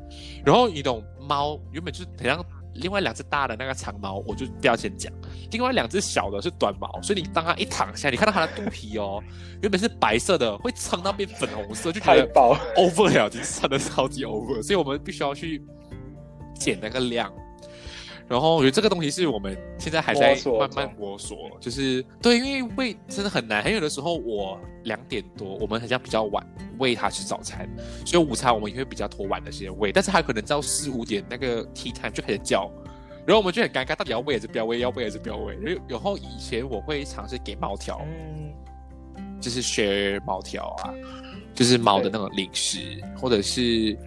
[0.43, 2.43] 然后你懂猫原本就是很像。
[2.75, 5.11] 另外两只大的那个长毛，我就不要先讲。
[5.51, 9.23] 另外两只小的是短毛，所以你当它一躺下，你看到它的肚皮哦，
[9.61, 12.27] 原本是白色的，会撑到变粉红色，就觉得
[12.77, 14.61] over 了，已经撑的超级 over。
[14.61, 15.63] 所以我们必须要去
[16.59, 17.33] 减那个量。
[18.27, 23.63] 然后我觉得这个东西是我们现在还在慢慢摸索，就是对，因为喂真的很难。
[23.63, 26.43] 很有的时候我两点多，我们好像比较晚
[26.79, 27.69] 喂它吃早餐，
[28.03, 29.91] 所以午餐我们也会比较拖晚的时间喂。
[29.91, 32.67] 但是它可能到四五点那个 tea time 就开始叫，
[33.27, 34.79] 然后我们就很尴尬，到底要喂还是不要喂？
[34.79, 35.55] 要喂还是不要喂？
[35.61, 38.01] 然后然后以前我会尝试给猫条，
[39.39, 40.89] 就是 share 猫条啊，
[41.53, 43.61] 就是猫的那种零食或者是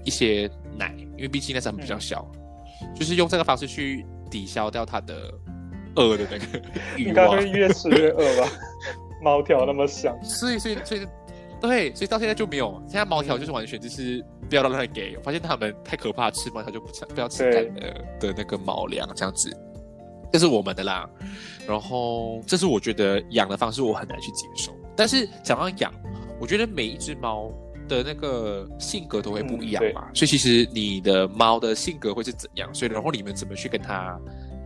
[0.04, 2.28] 一些奶，因为毕竟那时候比较小。
[2.94, 5.32] 就是用这个方式去抵消掉它的
[5.96, 6.62] 饿的那个
[6.96, 8.48] 欲望，应该会越吃越饿吧？
[9.22, 11.06] 猫条那么香，所以所以所以
[11.60, 12.80] 对，所以到现在就没有。
[12.86, 19.50] 现在猫条就是完全就是不要让它给，我发现它们太可怕，吃猫条就不吃，不要吃干的的那个猫粮这样子，
[20.32, 21.08] 这是我们的啦。
[21.66, 25.92] 然后这是我觉得养的方式我很难去接受，但是想要养，
[26.40, 27.52] 我觉得每一只猫。
[27.88, 32.72] 的那个性格都会不一样嘛，所以其实你的猫的性格会是怎样？
[32.72, 34.16] 所以然后你们怎么去跟它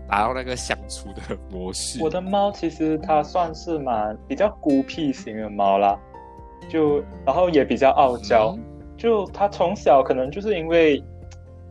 [0.08, 2.02] 达到那个相处的 模式？
[2.02, 5.98] 我的猫其实它算是蛮比较孤僻型的猫啦，
[6.68, 8.54] 就然后也比较傲娇，
[8.98, 11.02] 就它从小可能就是因为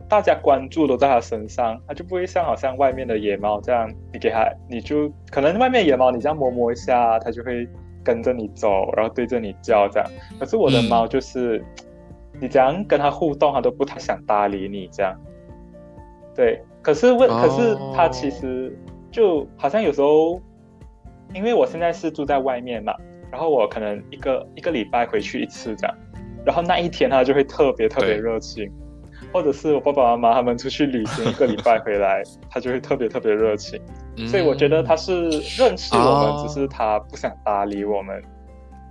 [0.08, 7.68] 大家关注都在它身上，它就不会像好像外面的野猫这样，你给它你就可能外面野猫你这样摸摸一下，它就会。
[8.04, 10.08] 跟着你走，然后对着你叫这样。
[10.38, 11.64] 可是我的猫就是，
[12.40, 15.14] 你怎样跟它互动，它都不太想搭理你这样。
[16.34, 18.76] 对，可是问，可是它其实
[19.10, 20.40] 就好像有时候，
[21.34, 22.94] 因为我现在是住在外面嘛，
[23.30, 25.96] 然后我可能一个一个礼拜回去一次这样，
[26.44, 28.70] 然后那一天它就会特别特别热情。
[29.32, 33.80] 或者是我爸爸妈妈他们出去旅行一个礼拜回来，他就会特别特别热情，
[34.28, 38.22] 所以我觉得他是认识我们，只是他不想搭理我们，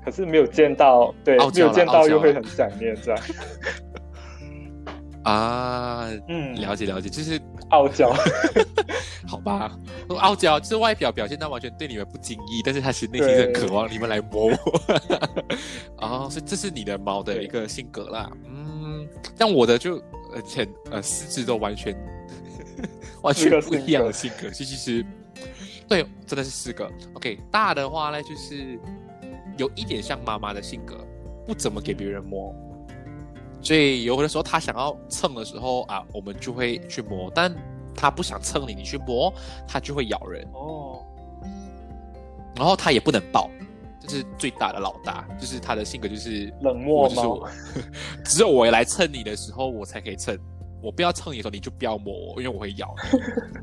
[0.03, 3.21] 可是没有见到，对，没有见到又会很想念这样。
[5.23, 8.11] 啊，嗯，了解了解，就是傲娇，
[9.27, 9.71] 好吧，
[10.19, 14.55] 傲娇就是外表表现到完全对你们不经意，但是他其实内心是很渴望你们来摸我。
[15.97, 19.07] 啊， 所以这是你的猫的一个性格啦，嗯，
[19.37, 20.01] 像我的就。
[20.33, 21.93] 而且呃，四肢都完全
[23.21, 25.05] 完全不一样的性格，其实
[25.87, 26.89] 对，真的是四个。
[27.13, 28.79] OK，大的话呢，就是
[29.57, 31.05] 有一点像妈妈的性格，
[31.45, 32.55] 不怎么给别人摸，
[33.61, 37.53] 所以有的时候他想要蹭的时候啊，我们就会去摸，但
[37.95, 39.33] 他不想蹭你，你去摸，
[39.67, 41.05] 他就会咬人哦。
[42.55, 43.49] 然后他也不能抱。
[44.03, 47.51] 这是最大的老大，就是他的性格就是冷漠吗？
[48.25, 50.35] 只有我来蹭你的时候，我才可以蹭。
[50.81, 52.93] 我不要蹭你的时候，你就不要摸我，因为我会咬。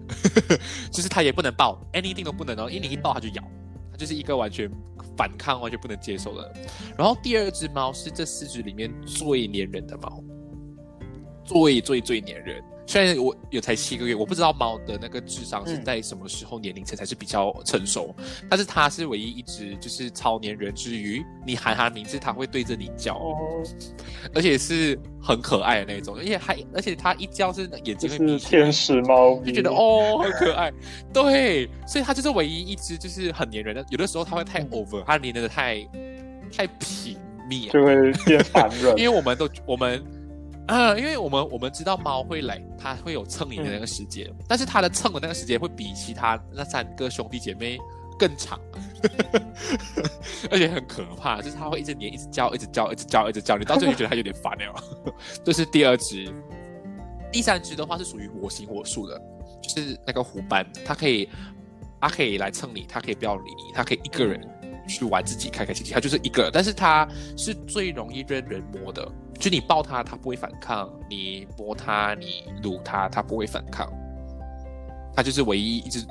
[0.91, 3.43] 就是它也不能抱，anything 都不能哦，因为你一抱它就咬，
[3.91, 4.71] 它就是一个完全
[5.17, 6.55] 反抗、完全不能接受的。
[6.97, 10.23] 然后第二只猫是这四只里面最粘人的猫，
[11.45, 12.63] 最最最粘人。
[12.89, 18.17] 虽然我有才七个月，我不知道猫的那个智商是在什么时候年龄层才是比较成熟，
[18.49, 23.21] 但是它是唯一一只就是超粘人之余，你喊它的名字，它会对着你叫，
[24.35, 30.73] 而且是很可爱的那种，而且还而且它一叫是眼睛会闭，天使猫就觉得哦很可爱，
[31.13, 35.87] 对，所以它就是唯一一只就是很粘人的，有的时候它会太 over，它粘的太
[36.51, 37.19] 太频
[37.51, 40.03] 密，就会变烦人， 因为我们都我们。
[40.69, 47.79] 啊，因为我们我们知道猫会来，它会有蹭你的那个时间，但是它的蹭的那个时间会比其他那三个兄弟姐妹
[48.19, 48.61] 更长，
[50.51, 54.75] 而且很可怕，就是它会一直黏，一直叫，一直叫，一直叫，一直叫，你到最后觉得它有点烦了。
[55.43, 56.31] 这是第二只，
[57.33, 59.19] 第三只的话是属于我行我素的，
[59.63, 61.27] 就是那个虎斑，它可以，
[61.99, 64.39] 它可以来蹭你，它可以不要理你，它可以一个人
[64.89, 69.07] 去玩自己开开心心，它就是一个，但是它是最容易被人摸的。
[69.39, 73.89] 就你抱它，它不会反抗；你摸它，你撸它，它不会反抗。
[75.15, 76.05] 它就是唯一一只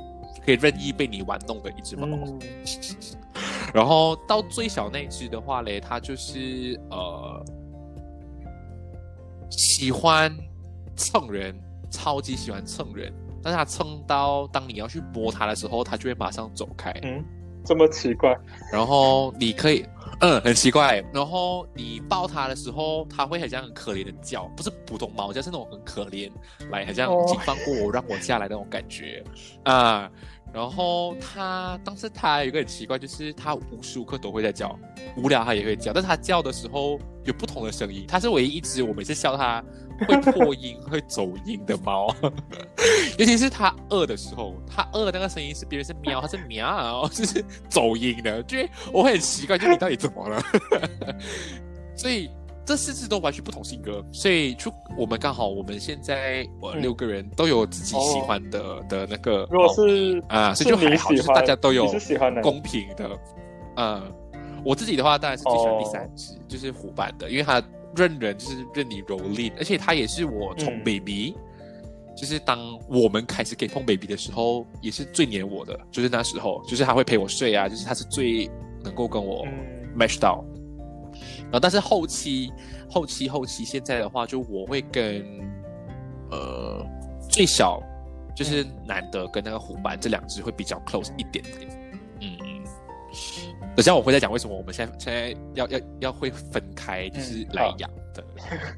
[0.46, 2.08] 可以任意被你玩弄的一只猫。
[3.74, 7.46] 然后到最小那只的话嘞，它就是呃
[9.50, 10.34] 喜欢
[10.96, 11.54] 蹭人，
[11.90, 13.14] 超级喜欢蹭人。
[13.44, 16.92] 但是它蹭到当你要去摸它的时候，它就会马上走开。
[17.04, 17.24] 嗯，
[17.68, 18.36] 这么奇怪。
[18.72, 19.86] 然后你可以。
[20.20, 21.04] 嗯，很奇怪。
[21.14, 26.32] 然后你抱它的时候，它会很像很可怜的叫，不是普通猫叫，是那种很可怜，
[26.72, 29.24] 来，很像请放过我，让我下来那种感觉
[29.62, 30.10] 啊。
[30.52, 34.76] 然后它，当时它有一个很奇怪，就是它无时无刻都会在叫，
[35.18, 38.04] 无聊它也会叫，但是它叫的时候有不同的声音。
[38.08, 39.64] 它是唯一一只我每次笑它
[40.06, 42.14] 会破音、 会走音的猫，
[43.18, 48.58] 尤其是它饿的时候，它饿的那个声音是别人是喵，它是喵，就是走音的，就
[48.92, 50.42] 我会很奇怪，就你到底怎么了？
[51.96, 52.30] 所以。
[52.68, 59.48] 这四只都完全不同性格，所以就我们刚好，我们现在我六个人都有自己喜欢的的那个。
[59.50, 63.10] 如果是啊，所以就还好，就是大家都有喜欢的公平的。
[63.78, 64.14] 嗯，
[64.66, 67.64] 我自己的话当然是最喜欢第三只，就是虎斑的，因为它
[67.98, 71.36] 任人就是任你蹂躏，而且他也是我从 baby，
[72.16, 78.50] 就是当我们开始给碰 baby 的时候，也是最黏我的，就是那时候，就是他会陪我睡啊，就是他是最
[78.84, 79.46] 能够跟我
[79.98, 80.46] match 到。
[81.46, 82.52] 然后，但是后期、
[82.90, 85.26] 后期、后期，现在的话，就我会跟
[86.30, 86.86] 呃
[87.30, 87.82] 最小
[88.36, 91.68] 就是男的跟那个虎斑这两只会比较 close 一点点。
[92.22, 92.38] 嗯，
[93.78, 98.24] 等下我会再讲为什么我们现在现在要要要会分开，就是来养的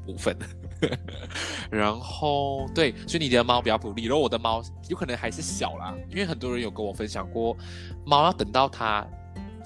[0.04, 0.36] 部分。
[1.70, 7.56] 然后对，所以你的猫比较独立，然后我的猫有可能还是小啦，因为很多人有跟我分享过，
[8.04, 9.06] 猫要等到它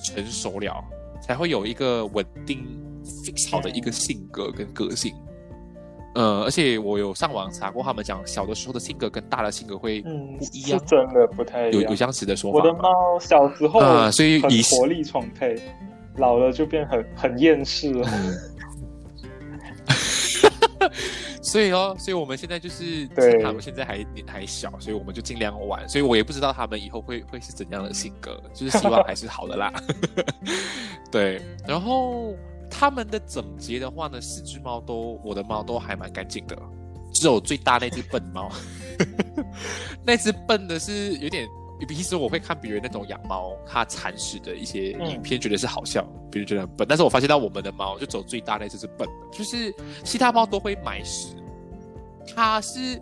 [0.03, 0.83] 成熟了，
[1.21, 2.65] 才会有一个稳定。
[3.23, 5.15] fix 好的一个性格跟个性，
[6.15, 10.09] 呃，而且我有上网查过，他们讲小的时候的性格跟大的性格会不
[10.53, 12.59] 一样，是真的不太有有相似的说法。
[12.59, 15.61] 我的猫小时候啊，所以很活力充沛，
[16.19, 18.09] 老了就变很很厌世了。
[21.43, 25.89] 所以哦，所以我们现在就是趁他们现在还还小，所以我们就尽量玩。
[25.89, 29.73] 所以我也不知道他们以后会会是怎样的性格，就是希望还是好的啦。
[31.11, 32.37] 对，然后。
[32.77, 36.59] 他们的整洁的话呢，四只猫都，我的猫都还蛮干净的，
[37.13, 38.51] 只有最大那只笨猫，
[40.05, 41.49] 那只笨的是有点，
[41.87, 51.37] 平时我会看别人那种养猫它铲屎的一些影片，觉得是好笑，别人觉得很笨，但是我发现到我们的猫就走最大那只是笨的，就是其他猫都会买屎，
[52.35, 53.01] 它是。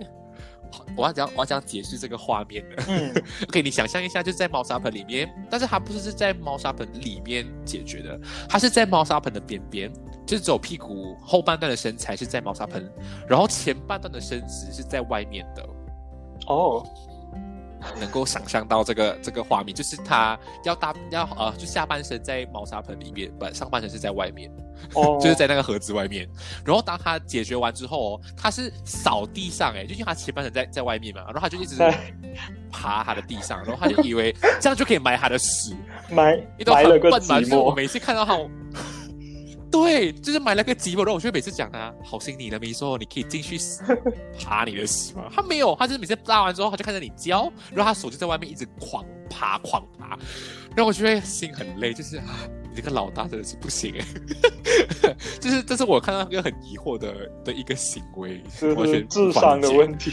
[0.97, 2.85] 我要讲，我要讲解释这个画面的。
[2.89, 9.93] 嗯， OK，你想象一下，就在猫砂盆里面，但是它不是是在猫砂盆里面解决的，它是在猫砂盆的边边，
[10.27, 12.91] 就是走屁股后半段的身材是在猫砂盆，
[13.29, 15.63] 然后前半段的身子是在外面的。
[16.47, 16.87] 哦。
[17.99, 24.51] 能够想象到这个这个画面，就是他要大要呃，就下半身在猫砂盆里面，不，上半身是在外面，
[24.95, 26.29] 哦， 就是在那个盒子外面。
[26.65, 31.77] 然后当他解决完之后，他是扫地上，哎，就因为他前半身在在外面嘛，然后他就一直
[32.71, 35.77] 爬他的地上，然后他就以为这样就可以埋他的屎，
[36.11, 37.61] 埋埋了个寂寞。
[37.61, 38.39] 我每次看到他。
[39.73, 43.59] 对，就是买了个吉姆，然后我就每次讲他好心你了，没说你可以进去
[44.39, 45.31] 爬你的屎吗？
[45.35, 50.11] 他没有，他就是每次拉完之后，他就看着你教，然后他手就在外面一直狂爬狂爬，
[50.77, 52.25] 然后我觉得心很累，就是啊，
[52.69, 58.43] 你这个老大真的是不行哎， 就是这是我看到一个很疑惑的的一个行为，
[58.77, 60.13] 完全智商的问题，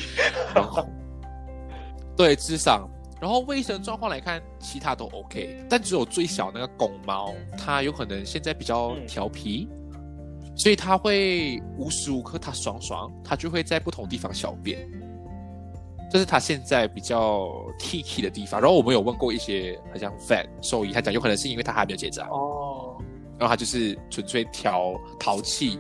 [2.15, 2.89] 对智商。
[3.21, 9.67] 然后卫生状况来看，其他都 OK，但只有最小那个公猫，它有可能现在比较调皮，
[10.55, 14.89] 所以它会无时无刻它爽爽，它就会在不同地方小便，
[16.09, 18.61] 这是它现在比较 T T 的地方。
[18.61, 22.95] 然后我们有问过一些好像 vet 兽医，他讲有可能是因为它还没有结扎哦，
[23.37, 25.77] 然后它就是纯粹调淘气。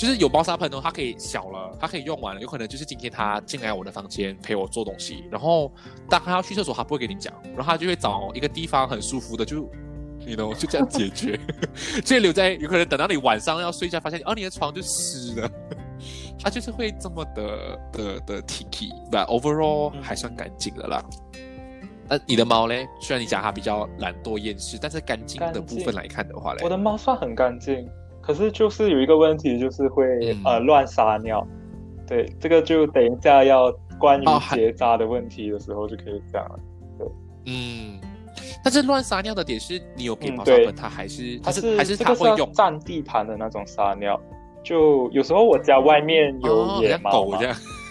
[0.00, 5.70] 就是有猫砂盆哦，它可以小了，它可以用完了，有可能就是今天它进来我的房间陪我做东西，然后
[6.08, 9.70] 当它要去厕所，它不会跟你讲，然后它就会找一个地方很舒服的，就
[10.24, 11.38] 你 know 就这样解决，
[12.02, 15.50] 所以留在有可能等到你晚上要睡觉，发现哦你的床就湿了，
[16.42, 21.04] 它就是会这么的的的 t i k y but overall 还算干净的啦。
[22.08, 22.88] 那你的猫嘞？
[23.02, 27.86] 虽然你讲它比较懒惰厌世，但是干净的部分来看的话嘞，我的猫算很干净。
[28.30, 30.04] 可是就是有一个问题，就是会
[30.44, 31.44] 呃乱撒尿，
[32.06, 34.24] 对，这个就等一下要关于
[34.54, 36.60] 结扎的问题的时候就可以讲了。
[36.96, 37.08] 对，
[37.46, 37.98] 嗯，
[38.62, 42.52] 但是乱撒尿的点是你有给猫砂盆，它还是它是还是它会用？
[42.52, 44.20] 占地盘的那种撒尿？
[44.62, 47.40] 就有时候我家外面有野猫嘛，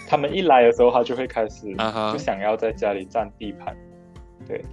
[0.08, 1.66] 他们一来的时候，它就会开始
[2.12, 3.76] 就想要在家里占地盘，
[4.48, 4.64] 对。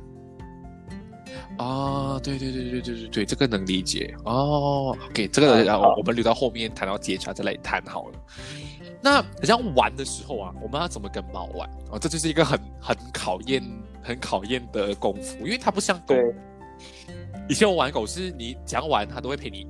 [1.58, 4.96] 啊，对对对对对对对，这个能理解哦。
[5.10, 8.20] OK，这个然后我们留到后面谈到接洽再来谈好了。
[9.02, 11.98] 那像玩的时候啊，我们要怎么跟猫玩啊？
[12.00, 13.64] 这就是一个很很考验、
[14.02, 16.16] 很考验的功夫，因为它不像狗，
[17.50, 19.68] 以前我玩狗是你讲玩它都会陪你。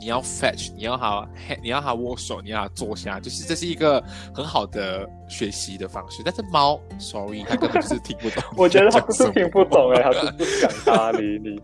[0.00, 1.28] 你要 fetch，你要它，
[1.62, 4.02] 你要它握手，你要它坐下，就是这是一个
[4.34, 6.22] 很好的学习的方式。
[6.24, 8.42] 但是猫，sorry，它根本就是听不懂。
[8.56, 11.60] 我觉得它不是听不懂哎， 它是不想搭理你。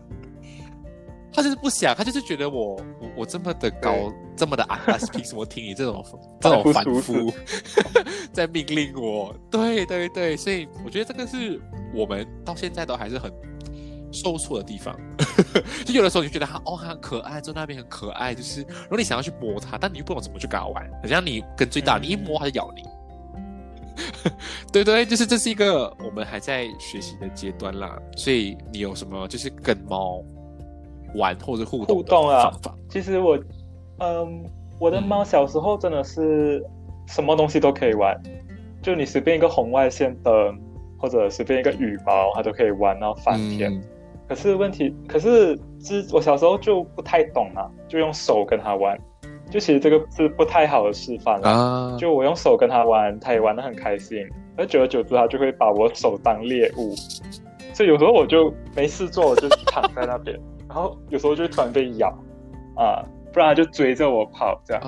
[1.33, 4.79] 他就是不想，他就是觉得我我我这么的高，这么的矮，
[5.11, 6.03] 凭什么听你这种
[6.41, 7.31] 这种反复
[8.33, 9.35] 在命令我？
[9.51, 11.61] 对对对，所以我觉得这个是
[11.93, 13.31] 我们到现在都还是很
[14.11, 14.95] 受挫的地方。
[15.85, 22.83] 就有的时候你觉得它哦很可爱，坐那边很可爱，就是如果你想要去摸它，但你又不懂怎么去跟它玩，好像你跟最大，你一摸它就咬你。
[24.71, 27.97] 对对，就是这是一个我们还在学习的阶段啦。
[28.15, 30.23] 所以你有什么就是跟猫？
[31.15, 32.51] 玩或者互动互动啊，
[32.89, 33.39] 其实我，
[33.99, 34.43] 嗯，
[34.77, 36.61] 我的猫小时候真的是
[37.07, 38.21] 什么东西都可以玩，
[38.83, 40.59] 就你随便一个红外线灯，
[40.99, 43.81] 或者随便一个羽毛，它都可以玩到翻天。
[44.27, 48.97] 可是问题，可是之我小时候就不太懂啊，就用手跟他玩，
[49.49, 51.95] 就其实这个是不太好的示范了。
[51.97, 56.93] 就我用手跟他玩，他也玩的很开心，而久而久之，他就会把我手当猎物，
[57.73, 60.37] 所以有时候我就没事做，我就躺在那边。
[60.67, 62.09] 然后有时候就突然被咬，
[62.75, 63.01] 啊，
[63.31, 64.83] 不然他就追着我跑，这样，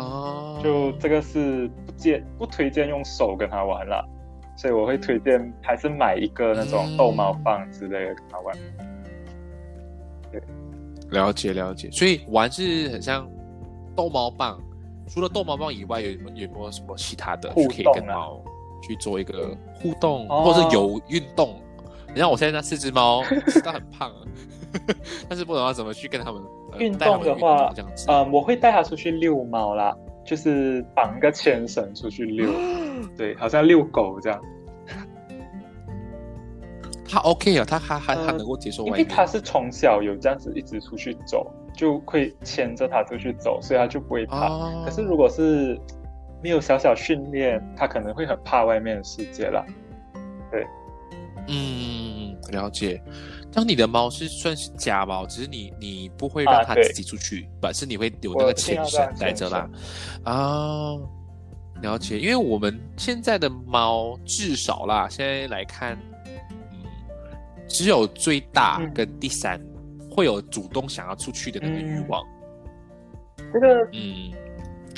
[0.62, 4.06] 就这个是不建不推荐用手跟他玩了，
[4.58, 8.54] 所以我会推荐还是买一个那种逗猫棒之类的跟他玩。
[11.10, 13.28] 对，了解了解，所以玩是很像
[13.96, 14.60] 逗猫棒，
[15.08, 18.42] 除了逗猫棒以外，有有没有什么其他的可以跟猫
[18.82, 21.56] 去做一个互动，或者有运动？
[22.14, 23.24] 你像我现在那四只猫，
[23.64, 24.12] 它很胖。
[25.28, 26.40] 但是不懂要怎么去跟它们
[26.78, 32.52] 运动的话，这样子，嗯，我会带它出去遛猫啦，就是绑个牵绳出去遛，
[33.18, 34.40] 对，好像遛狗这样。
[37.10, 44.48] 他 OK 啊，他还还他能够接受，因为他是从小有这样子一直出去走，就会牵着他出去走，所以他就不会怕。
[44.86, 45.80] 可是如果是
[46.42, 49.66] 没有小小训练，他可能会很怕外面的世界啦。
[50.52, 50.66] 对，
[51.48, 53.02] 嗯，了解。
[53.52, 59.68] 当你的猫是算是家猫，只是你你不会让它自己出去，而是你会有那个牵绳带着啦。
[60.24, 60.96] 啊，
[61.82, 62.20] 了解。
[62.20, 66.19] 因为我们现在的猫至少啦，现在来看，嗯，
[67.70, 69.58] 只有最大跟第三
[70.12, 72.22] 会有主动想要出去的那个欲望。
[73.54, 74.34] 这个，嗯，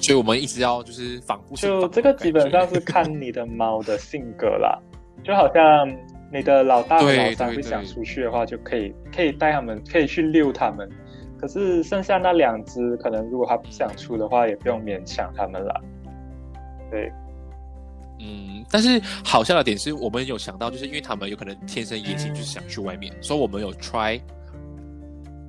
[0.01, 1.55] 所以我们一直要就是防护。
[1.55, 4.82] 就这个基本上是看你的猫的性格啦，
[5.24, 5.88] 就好像。
[6.34, 10.89] 你的老大和老三不想出去的话，就可以可以带他们，可以去遛他们。
[11.38, 15.82] 可是剩下那两只，可能如果他不想出的话，也不用勉强他们了。
[16.89, 17.11] 对，
[18.22, 24.22] 嗯，但是好笑的点是我们有想到，就是因为他们有可能天生野心，就是想去外面，所以我们有 try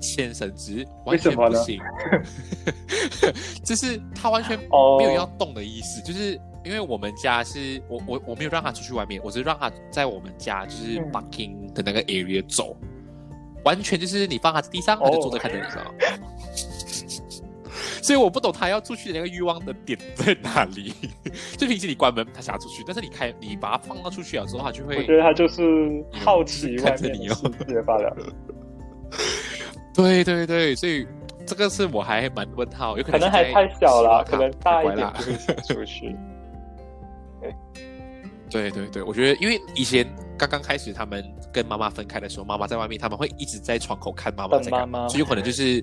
[0.00, 1.78] 牵绳子，完全不行。
[3.62, 6.40] 就是他完全没有要动的意思，就是。
[6.64, 12.76] 因为我们家是我我我没有让他出去外面，我只是让他在我们家就是 barking 的那个 area 走，
[13.64, 15.92] 完全就是你放他在地上，他就坐在看着你，知道
[18.02, 20.92] 所以我不懂他要出去的那个欲望的点在哪里。
[21.56, 24.96] 就平时你关门，他想要出去，但是你开你把他放到出去了之后，他就会。
[24.96, 28.16] 我觉得他就是好奇外面的世界罢了。
[29.94, 31.06] 对对对，所以
[31.46, 36.16] 这个是我还蛮问号，有可能还太小了，可能大一点就会想出去。
[38.50, 45.82] 对对对，我觉得因为以前刚刚开始他们跟妈妈分开的时候，妈妈在外面，他们会一直在窗口看妈妈在干嘛，所以有可能就是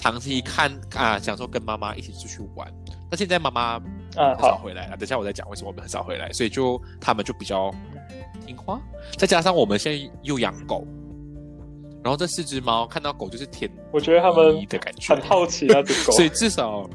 [0.00, 2.66] 长期看啊，想说跟妈妈一起出去玩。
[3.10, 3.78] 那现在妈妈
[4.16, 7.70] 很少回来了，等下我再讲为什么我们很少回来，所以就他们就比较
[8.46, 8.80] 听话。
[9.18, 10.86] 再加上我们现在又养狗，
[12.02, 16.88] 然后这四只猫看到狗就是舔，我觉得他们的感觉很好奇那只狗， 所以至少。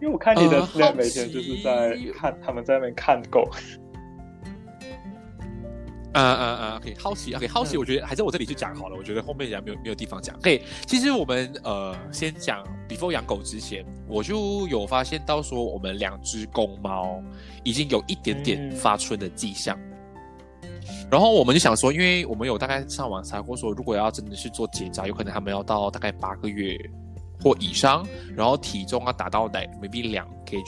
[0.00, 3.48] 因为我看你的资料，每天就是在看他们在那边看狗。
[6.12, 7.76] 啊啊啊！OK，好奇，OK，好奇。
[7.76, 8.96] 我觉得还在我这里就讲好了。
[8.96, 10.36] 我觉得后面讲没有没有地方讲。
[10.36, 17.22] OK，其实我们呃先讲，before 养狗之前，我就有发现到说，我们两只公猫
[17.64, 19.78] 已经有一点点发春的迹象。
[21.10, 26.78] 然后我们就想说，因为我们有大概上网查过，说如果要真的是做结扎，有可能他们要到大概八个月。
[27.44, 28.06] 或以上，
[28.36, 30.62] 然后体重要达到在 maybe 两 kg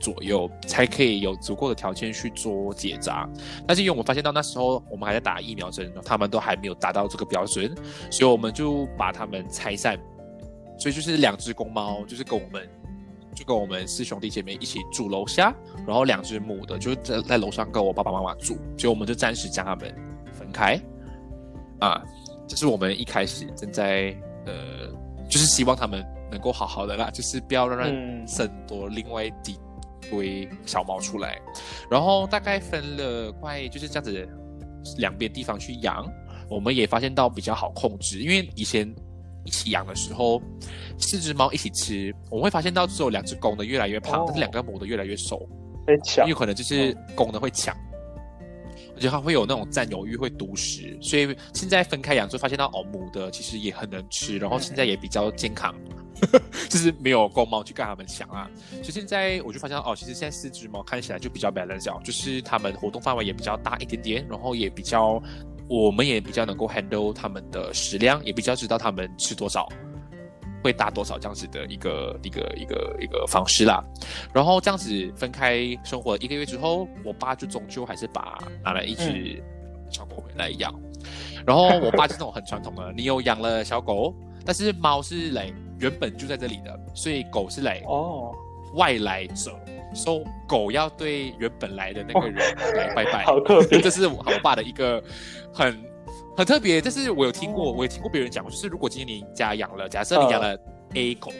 [0.00, 3.28] 左右，才可以有足够的条件去做结扎。
[3.66, 7.74] 但是因为我们发现到那时候我们还在打疫苗针，他们都还没有达到这个标准，
[8.10, 9.98] 所以我们就把他们拆散。
[10.78, 12.68] 所以就是两只公猫，就是跟我们
[13.34, 15.54] 就跟我们四兄弟姐妹一起住楼下，
[15.86, 19.94] 然后两只母的就在在楼上跟我爸爸妈妈住，所以我们就暂时将他们
[20.32, 20.80] 分开。
[21.80, 22.02] 啊。
[22.48, 24.88] 这是我们一开始正在呃，
[25.28, 29.58] 就是希望他们能够好好的啦，就是不要让人生多另外几
[30.10, 31.40] 堆小猫出来。
[31.90, 34.28] 然后大概分了快就是这样子
[34.98, 36.06] 两边地方去养，
[36.48, 38.92] 我们也发现到比较好控制，因为以前
[39.44, 40.40] 一起养的时候，
[40.98, 45.48] 四只猫一起吃，我们会发现到只有两只公的越来越胖，但是两个母的越来越瘦。
[45.86, 47.72] 被抢，有可能就是公的会抢，
[48.96, 50.98] 而且它会有那种占有欲，会独食。
[51.00, 55.72] 所以现在分开养，就发现到哦，母的其实也很能吃，然后现在也比较健康，
[56.68, 58.50] 就是没有公猫去跟他们抢啊。
[58.70, 65.22] 所以现在我就发现哦，其实现在四只猫看起来就比较 balance，就是它们活动范围也比较大一点点，然后也比较，
[65.68, 69.68] 我们也比较能够 handle 它们的食量，也比较知道它们吃多少。
[70.64, 73.84] 会大多少这样子的一个一个一个一个方式啦，
[74.34, 79.40] 然后这样子分开生活一个月之后，我爸就终究还是把拿来一只
[79.88, 80.74] 小狗回来养。
[81.46, 84.12] 然后我爸是那种很传统的，你有养了小狗，
[84.44, 88.34] 但是猫是来原本就在这里的，所以狗是来哦。
[88.74, 89.58] 外来者，
[89.94, 95.02] 说狗要对原本来的那个人来拜拜， 好特别，这是我爸的一个
[95.52, 95.76] 很。
[96.36, 100.54] 很特别，但是我有听过，我也听过别人讲过，就是如果今天你家养了，假设你养了
[100.92, 101.32] A 狗，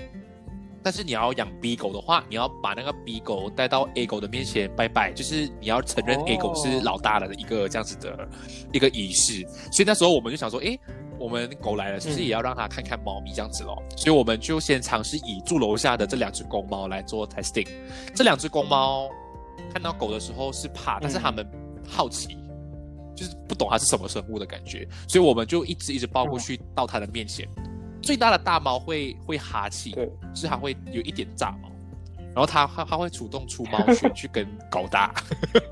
[0.83, 8.27] 但是你要养 B 狗的话，你要把那个 B 狗带到 A 狗的面前拜拜，就是你要承认 A 狗是老大的一个这样子的
[8.73, 9.47] 一个仪式。
[9.71, 10.79] 所以那时候我们就想说，哎，
[11.19, 13.83] 我们狗来了，是不是也要让它看看猫咪这样子咯？
[13.97, 17.69] 所以我们就先尝试以住楼下的这两只公猫来做 testing。
[18.15, 19.09] 这两只公猫
[19.73, 21.47] 看到狗的时候是怕，但是它们
[21.89, 22.39] 好奇。
[23.17, 27.49] 就是不懂它是什么生物的感觉，所以我们就一直一直抱过去到它的面前。
[28.03, 31.71] 最大的大猫会会哈气，对，是它会有一点炸毛，
[32.35, 35.15] 然后它它它会主动出猫去 去跟狗打，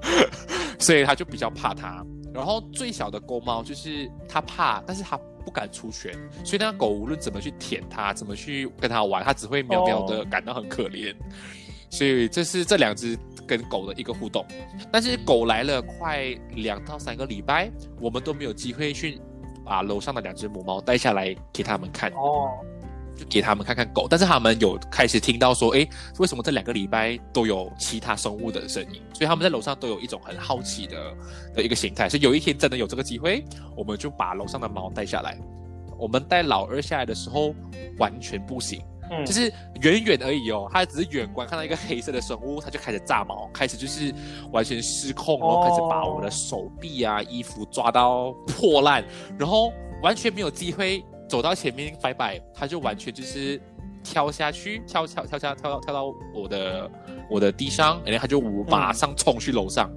[0.81, 2.03] 所以它就比较怕它。
[2.35, 6.13] 然后最小的公猫就是它怕，但是它不敢出拳，
[6.45, 11.15] 所以那个狗无论怎么去舔它，怎么去跟它玩，它只会喵喵的感到很可怜。
[11.89, 13.19] 所以这是这两只。
[13.47, 14.43] 跟狗的一个互动，
[14.91, 17.71] 但是狗来了快两到三个礼拜，
[18.01, 19.21] 我们都没有机会去
[19.63, 22.49] 把楼上的两只母猫带下来给他们看哦，
[23.17, 24.07] 就给他们看看狗。
[24.09, 25.87] 但是他们有开始听到说，哎，
[26.19, 29.01] 为什么这两个礼拜都有其他生物的声音？
[29.13, 31.15] 所以他们在楼上都有一种很好奇的
[31.55, 32.09] 的一个形态。
[32.09, 33.45] 所以有一天真的有这个机会，
[33.77, 35.37] 我们就把楼上的猫带下来。
[35.99, 37.55] 我们带老二下来的时候，
[37.99, 38.83] 完全不行。
[39.25, 39.53] 就是
[39.83, 44.13] 远远而已哦，他只是远观看到一个黑色的生物，他就开始炸毛，开始就是
[44.51, 49.05] 完全失控，然后开始把我的手臂啊、衣服抓到破烂，
[49.39, 49.71] 然后
[50.03, 53.61] 完全没有机会走到前面拜拜，他就完全就是
[54.03, 56.05] 跳下去，跳跳跳下跳到跳到
[56.35, 56.91] 我的
[57.31, 59.91] 我的地上，然后他就马上冲去楼上，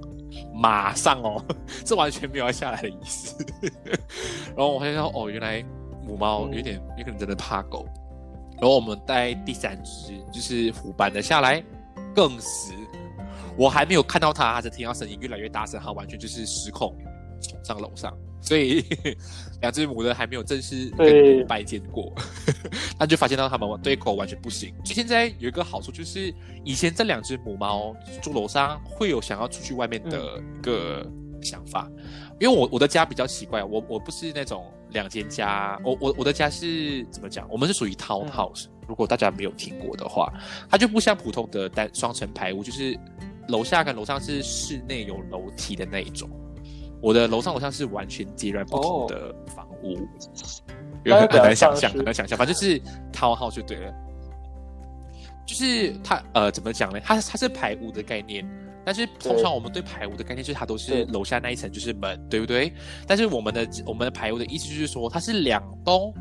[0.54, 1.44] 马上哦，
[1.84, 3.44] 这完全没有要下来的意思。
[4.56, 5.64] 然后我发现哦，原来
[6.02, 7.86] 母猫有点有可能真的怕狗。
[8.60, 11.62] 然后我们带第三只，就是虎斑的下来，
[12.12, 12.72] 更死。
[13.56, 16.92] 我还没有看到它，它只听到声音越来越大声，它完全就是失控
[17.40, 18.12] 冲上楼上。
[18.40, 18.84] 所以
[19.60, 22.12] 两只母的还没有正式跟拜见过，
[22.98, 24.74] 那就发现到它们对口完全不行。
[24.84, 26.32] 现在有一个好处就是，
[26.64, 31.06] 以前这两只母猫住楼上会有想要出去外面的一个
[31.42, 31.90] 想法，
[32.40, 34.64] 因为我我的家比较奇怪，我我不是那种。
[34.92, 37.46] 两间家，我我我的家是怎么讲？
[37.50, 38.68] 我们是属于 townhouse。
[38.86, 40.32] 如果大家没有听过的话，
[40.70, 42.98] 它就不像普通的单双层排屋，就是
[43.48, 46.26] 楼下跟楼上是室内有楼梯的那一种。
[47.00, 49.96] 我的楼上楼下是完全截然不同的房屋，
[51.04, 52.36] 有 很难想象，很难想象。
[52.36, 52.80] 反正就是
[53.12, 53.94] townhouse 就对了，
[55.46, 57.00] 就是它呃怎么讲呢？
[57.04, 58.46] 它它是排屋的概念。
[58.84, 62.72] 但是通常我们对排屋的概念就是它都是楼下那一层就是门，对不对？
[63.06, 66.14] 但是我们的我们的排屋的意思就是说它是两栋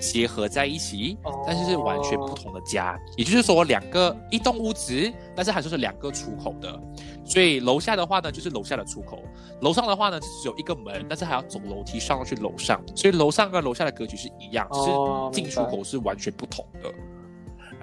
[0.00, 1.16] 结合在一起，
[1.46, 2.98] 但是是完全不同的家。
[3.16, 6.80] 也就是说两个一栋屋子，但是还是是两个出口的。
[7.24, 9.22] 所以楼下的话呢就是楼下的出口，
[9.60, 12.82] 楼上的话呢只有一个门，但是还要走楼梯上去楼上。
[12.94, 14.90] 所以楼上跟楼下的格局是一样，只是
[15.32, 16.92] 进出口是完全不同的。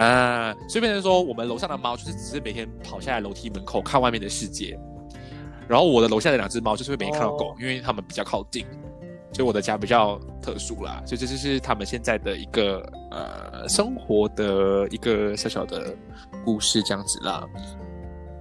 [0.03, 4.79] 啊，所以变成说，我们楼上的猫就是只是每天跑下来楼梯门口看外面的世界，
[5.67, 8.65] 然后我的楼下的两只猫就是会每天看到狗，因为它们比较靠近，
[9.33, 11.01] 所以我的家比较特殊啦。
[11.05, 15.95] 所以这就是他们现在的一个呃生活的一个小小的
[16.43, 17.43] 故事这样子啦。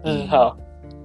[0.04, 0.56] 嗯，好，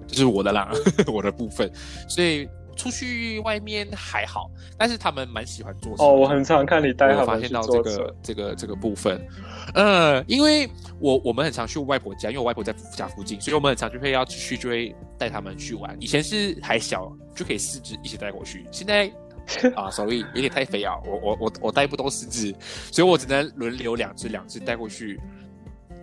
[0.07, 0.71] 这是我的啦，
[1.11, 1.71] 我的部分，
[2.07, 2.47] 所以。
[2.77, 6.03] 出去外面还好，但是他们蛮喜欢坐车。
[6.03, 9.25] 哦，我很常看你带他们发现到这个这个这个部分，
[9.73, 10.69] 呃，因为
[10.99, 15.95] 我我们很常去外婆家，因为我外婆在家附近，所以我们很常就会要去就会带他们去玩。
[16.01, 19.09] 以前是还小就可以四只一起带过去，现在
[19.75, 22.53] 啊，所以有点太肥啊，我我我我带不动四只，
[22.91, 25.19] 所以我只能轮流两只两只带过去，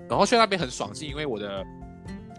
[0.08, 1.64] 然后去那边很爽，是因为我的。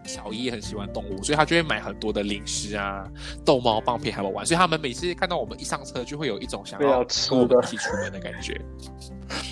[0.05, 3.07] 小姨也很喜欢动物，所以他就会买很多的零食啊、
[3.45, 4.45] 逗猫棒陪他们玩。
[4.45, 8.59] 所以他们每次看到我们一上车，就会有一种想要跟我们一起出门的感觉。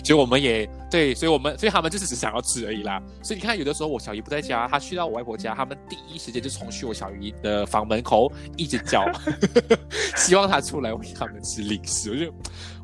[0.04, 3.02] 所以我们也对，所以我们所以他们就是只想要吃而已啦。
[3.24, 9.10] 所以你看，有的时候我小姨不在家，她去到我外婆家，他们第一时间就冲去我小姨的房门口，一直叫，
[10.18, 12.12] 希望她出来喂他们吃零食。
[12.12, 12.34] 我就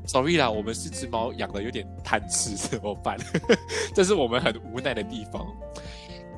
[0.08, 3.18] sorry 啦，我们是只猫养的有点贪吃，怎么办？
[3.94, 5.46] 这是我们很无奈的地方。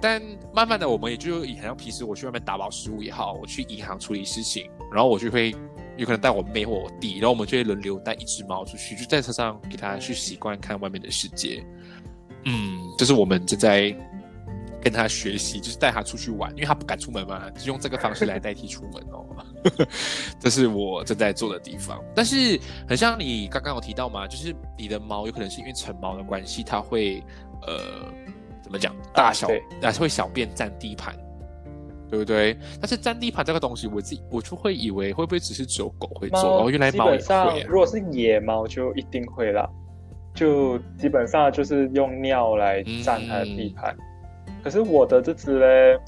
[0.01, 0.21] 但
[0.53, 5.53] 慢慢的，我们也就好像平时我去外面打包食物也好，我去银行处理事情，然后我就会
[5.97, 11.63] 有可能带我妹或我弟，然后我们就会轮流带一只猫出去，就在车上给它去习惯看外面的世界。
[12.45, 13.93] 嗯，这是我们正在
[14.81, 19.25] 跟他学习，就是带他出去玩，因为他不敢出门嘛，就用这个方式来代替出门哦。
[20.39, 22.01] 这是我正在做的地方。
[22.15, 27.21] 但是很像你刚刚有提到嘛，就是你的猫有可能是因为成猫的关系，它会
[27.67, 28.05] 呃。
[28.69, 28.95] 怎么讲？
[29.15, 29.47] 大小
[29.81, 31.15] 还是会小便占地盘，
[32.07, 32.55] 对不对？
[32.79, 36.65] 但是占地盘这个东西，我自己我就会以为会不会只是只有狗会做？
[36.65, 37.63] 哦，原来猫也会。
[37.67, 39.67] 如果是野猫，就一定会啦。
[40.35, 43.97] 就基本上就是用尿来占它的地盘。
[44.63, 45.99] 可是我的这只嘞，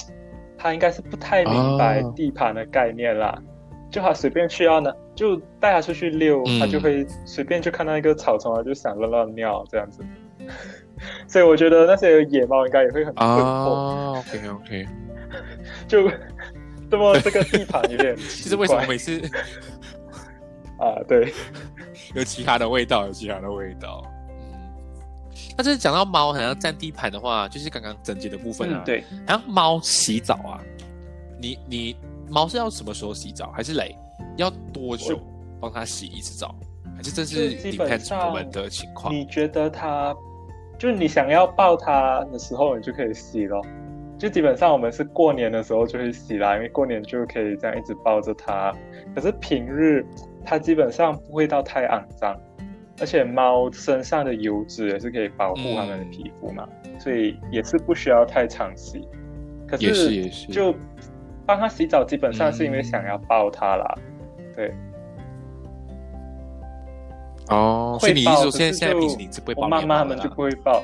[0.58, 3.42] 它应该是不太明白地盘的概念啦。
[3.90, 10.02] 就它随便去要呢，就带它出去遛，它就会随便就看到一个草丛啊，就想乱乱尿这样子。
[11.28, 14.20] 所以我觉得那些野猫应该也会很困惑。
[14.20, 14.88] OK OK，
[15.88, 16.10] 就
[16.90, 19.20] 这么这个地盘有点， 其实为什么每次
[20.78, 21.34] 啊，对，
[22.14, 24.04] 有其他的味道，有其他的味道。
[25.58, 28.82] 那就是讲到猫好像占地盘的话，就是刚刚整洁的部分啊。
[28.86, 30.62] 对，好像猫洗澡啊，
[31.40, 31.96] 你你
[32.30, 33.52] 猫是要什么时候洗澡？
[33.52, 33.90] 还是来
[34.38, 35.20] 要多久
[35.60, 36.56] 帮它洗一次澡？
[36.96, 39.14] 还是这是 depends 我们的情况？
[39.14, 40.16] 你觉得它？
[40.82, 43.64] 就是你想要抱它的时候，你就可以洗咯。
[44.18, 48.74] 就基本上我们是过年的时候就会洗啦，因为过年就可以这样一直抱着它。
[49.14, 50.04] 可是平日
[50.44, 52.36] 它基本上不会到太肮脏，
[53.00, 56.68] 而且猫身上的油脂也是可以保护它们的皮肤嘛，
[56.98, 59.08] 所以也是不需要太常洗。
[59.68, 60.74] 可是就
[61.46, 63.96] 帮它洗澡，基本上是因为想要抱它啦，
[64.56, 64.74] 对。
[67.52, 70.82] 哦，所以你意思说现在现在平时你是不会抱妈妈们就不会抱，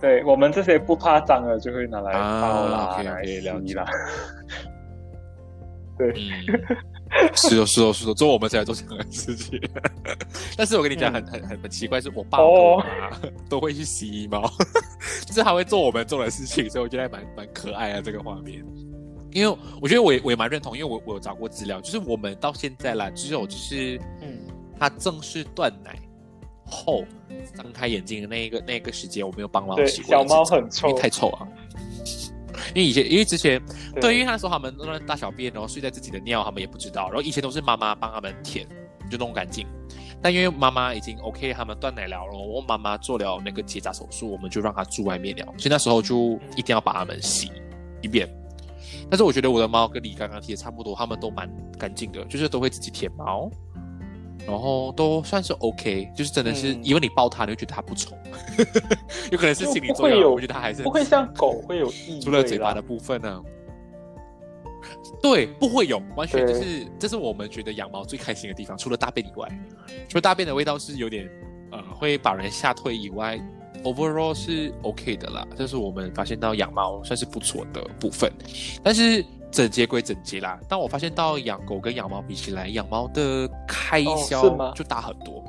[0.00, 3.40] 对我们这些不怕脏的就会拿来抱啦，拿来洗
[3.74, 3.86] 啦。
[5.98, 6.14] 对，
[7.34, 9.60] 是哦是哦是哦，做我们才做这样的事情。
[10.56, 12.84] 但是我跟你讲，很很很很奇怪，是我爸我妈
[13.50, 14.42] 都会去洗衣猫，
[15.26, 18.64] 就是他会做我们做的事情，所以我觉得还蛮蛮可爱的这个画面。
[19.32, 24.38] 因为我觉得我也我也蛮认同，因为我我有找过资料，就是我们到现在啦，只有就是嗯。
[24.78, 25.98] 他正式断奶
[26.64, 27.04] 后，
[27.54, 30.10] 张开眼睛的那一个那一个时间，我没有帮猫洗过。
[30.10, 31.48] 小猫很臭，因为太臭啊。
[32.74, 33.62] 因为以前，因为之前，
[34.00, 37.06] 对，因为那时候他们乱大小便，然后睡在自己的尿，他们也不知道。
[37.08, 38.66] 然后以前都是妈妈帮他们舔，
[39.10, 39.66] 就弄干净。
[40.20, 45.44] 但因为妈妈已经 OK，他们断奶了，然后我妈妈做了那个结扎手术，我们就让他住外面了。
[45.56, 47.52] 所以那时候就一定要把他们洗
[48.02, 48.28] 一遍。
[49.08, 51.48] 但是我觉得我的猫跟你刚刚提的差不多，他们都蛮
[51.78, 53.48] 干净的，就是都会自己舔毛。
[54.48, 58.16] 然后都算是 OK，就是真的是，因为你抱它，你会觉得它不丑，
[59.30, 60.32] 有可能是心理作用。
[60.32, 63.42] 我觉得它还是不会像狗会有异除了嘴巴的部分呢？
[65.20, 68.78] 对，不会有，完全就是这是我们觉得养猫最开心的地方。
[68.78, 69.46] 除了大便以外，
[70.08, 71.28] 除了大便的味道是有点
[71.70, 73.38] 呃会把人吓退以外
[73.84, 75.46] ，overall 是 OK 的啦。
[75.58, 78.32] 这是我们发现到养猫算是不错的部分，
[78.82, 79.22] 但是。
[79.50, 85.42] 整洁归整洁啦，但我发现到养狗跟养猫比起来，养猫的开销就大很多。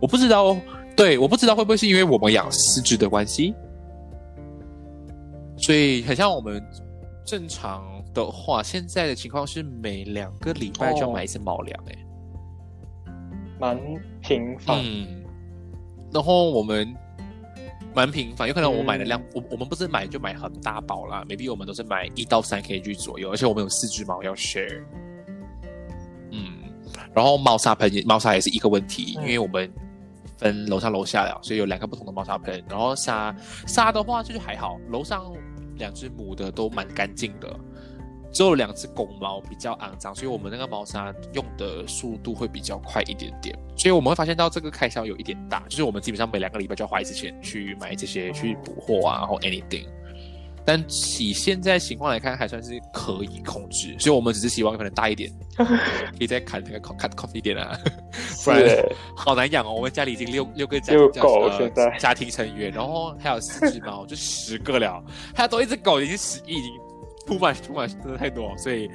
[0.00, 0.56] 我不知道，
[0.96, 3.54] 对，我不知道会不会是因为我们养四只的关系，
[5.56, 6.62] 所以很像我们
[7.24, 13.12] 正常的话，现在的情况是每两个礼拜就要买一次猫粮，哎，
[13.58, 13.78] 蛮
[14.20, 14.78] 频繁。
[14.82, 15.24] 嗯，
[16.12, 16.94] 然后我们。
[17.94, 24.82] 蛮频繁，有可能我买的量，我我们不是买就买很大包啦，maybe 我们都是买一到三 kg 左右，而且我们有四只猫要 share，
[26.32, 26.54] 嗯，
[27.14, 29.72] 然后猫砂盆也猫砂也是一个问题，因为我们
[30.36, 33.34] 分楼上楼下了，所以有两个不同的猫砂盆，然后沙
[33.66, 35.32] 沙的话就是还好，楼上
[35.76, 37.60] 两只母的都蛮干净的。
[38.34, 49.86] 只有两只公猫比较肮脏，所以我们那个猫砂用的速度会比较快一点点，所以我们会发现到这个开销有一点大，就是我们基本上每两个礼拜就要花一次钱去买这些去补货啊，然后 anything，
[50.66, 50.84] 但
[51.20, 57.78] 以现在情况来看，还算是可以控制，所以我们只是希望可能大一点， 可以再砍那个 cut cost 一点啊，
[58.44, 58.60] 不然
[59.14, 59.72] 好难养哦。
[59.72, 61.96] 我们家里已经六六个家狗现在。
[61.98, 65.00] 家庭成员，然后还有四只猫，就十个了，
[65.36, 66.72] 还有多一只狗，已经十已经
[67.26, 68.90] 铺满铺满，真的太多，所以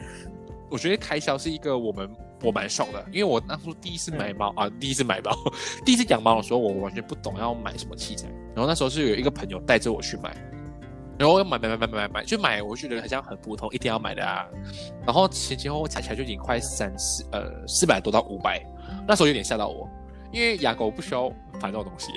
[0.69, 2.09] 我觉得开销是一个我们。
[2.41, 5.29] 我蛮爽的，因为我那时候第一次买猫啊，第一次买猫，
[5.83, 8.29] 第一次养猫的时候，我完全不懂要买什么器材。
[8.55, 10.33] 然后那时候是有一个朋友带着我去买，
[11.17, 14.47] 然后买买买买买买买，就买，我觉得好像很普通，一定要买的啊。
[15.05, 18.65] 然后前前后后加起来就已经快三四呃四百多到五百，
[19.05, 19.85] 那时候有点吓到我，
[20.31, 22.13] 因为养狗不需要烦这种东西，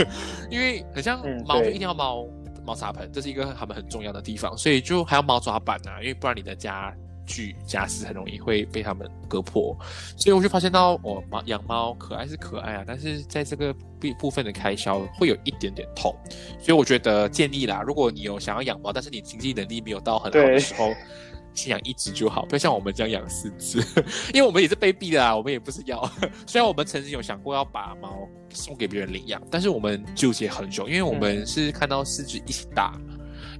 [0.48, 2.24] 因为很像猫就一定要猫
[2.68, 6.94] 猫砂盆，这是一个他们很重要的地方，所以就还要猫抓板啊，因为不然你的家。
[7.30, 9.76] 具家私很容易会被他们割破，
[10.16, 16.10] 所以我就发现到，我猫养猫可爱是可爱啊，但是在这个部部分的开销会有一点点痛，
[16.58, 20.90] 所以我觉得建议啦，如果你有想要养猫，但是你经济能力没有到很好的时候，
[21.58, 23.78] 先养一只就好，不要像我们这样养四只，
[24.32, 26.08] 因为我们也是被逼的啊，我们也不是要，
[26.46, 32.92] 虽然我们曾经有想过要把猫送给别人领养，但是我们纠结很久，因为我们是看到四只一起大，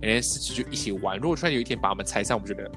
[0.01, 2.71] 然后四只就一起玩，如果突然有一天把我们拆散，我们觉得。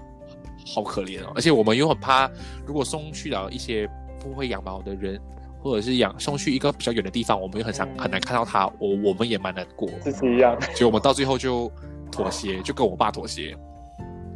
[0.64, 2.30] 好可怜哦，而且我们又很怕，
[2.68, 5.20] 如果送去了一些不会养猫的人，
[5.60, 9.90] 或者是养送去一个比较远的地方，我们又很想很难看到它，我我们也蛮难过。
[10.06, 11.70] 是一样，所以我们到最后就
[12.12, 13.58] 妥协，就跟我爸妥协。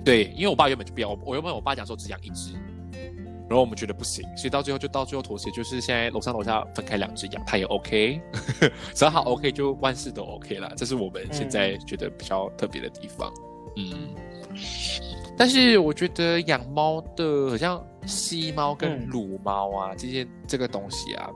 [0.05, 2.53] 对，因为我爸原本就不要我，我原本我爸讲说只养一只，
[3.49, 8.21] 然后我们觉得不行，所以到最后就到最后妥协，就是现在楼上楼下分开两只养，他也 OK，
[8.93, 13.33] 只要他 OK 就万事都 OK 了，这是我们现在觉得比较特别的地方。
[13.77, 14.09] 嗯。
[15.37, 21.29] 但是我觉得养猫的，好像吸猫跟撸猫啊，这些这个东西啊，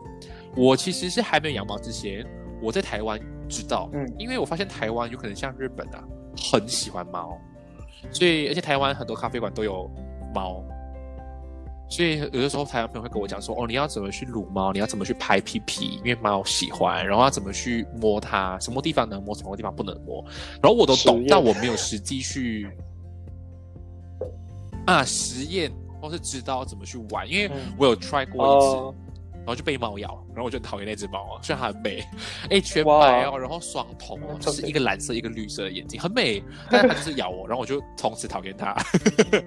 [0.56, 2.26] 我其实是还没有养猫之前，
[2.62, 6.02] 我在台湾知道，嗯，因为我发现台湾有可能像日本啊，
[6.50, 7.38] 很喜欢猫，
[8.12, 9.90] 所以而且台湾很多咖啡馆都有
[10.34, 10.64] 猫，
[11.90, 20.24] 所以有的时候台湾朋友会跟我讲说，哦，你要怎么去撸猫，你要怎么去拍屁屁，因为猫喜欢，然后要怎么去摸它，什么地方能摸，什么地方不能摸，
[20.62, 22.70] 然后我都懂，但我没有实际去。
[24.86, 25.72] 啊，实验
[26.02, 28.84] 或是知道怎么去玩，因为我有 try 过一次，然
[29.50, 32.04] 后就被猫咬，然后我就很讨厌那只猫啊，虽然它很美，
[32.50, 38.76] 哎，全白哦，然后双瞳哦，就是一个蓝色一个绿色的眼睛，很美，但它就是咬我，然后我就从此讨厌它。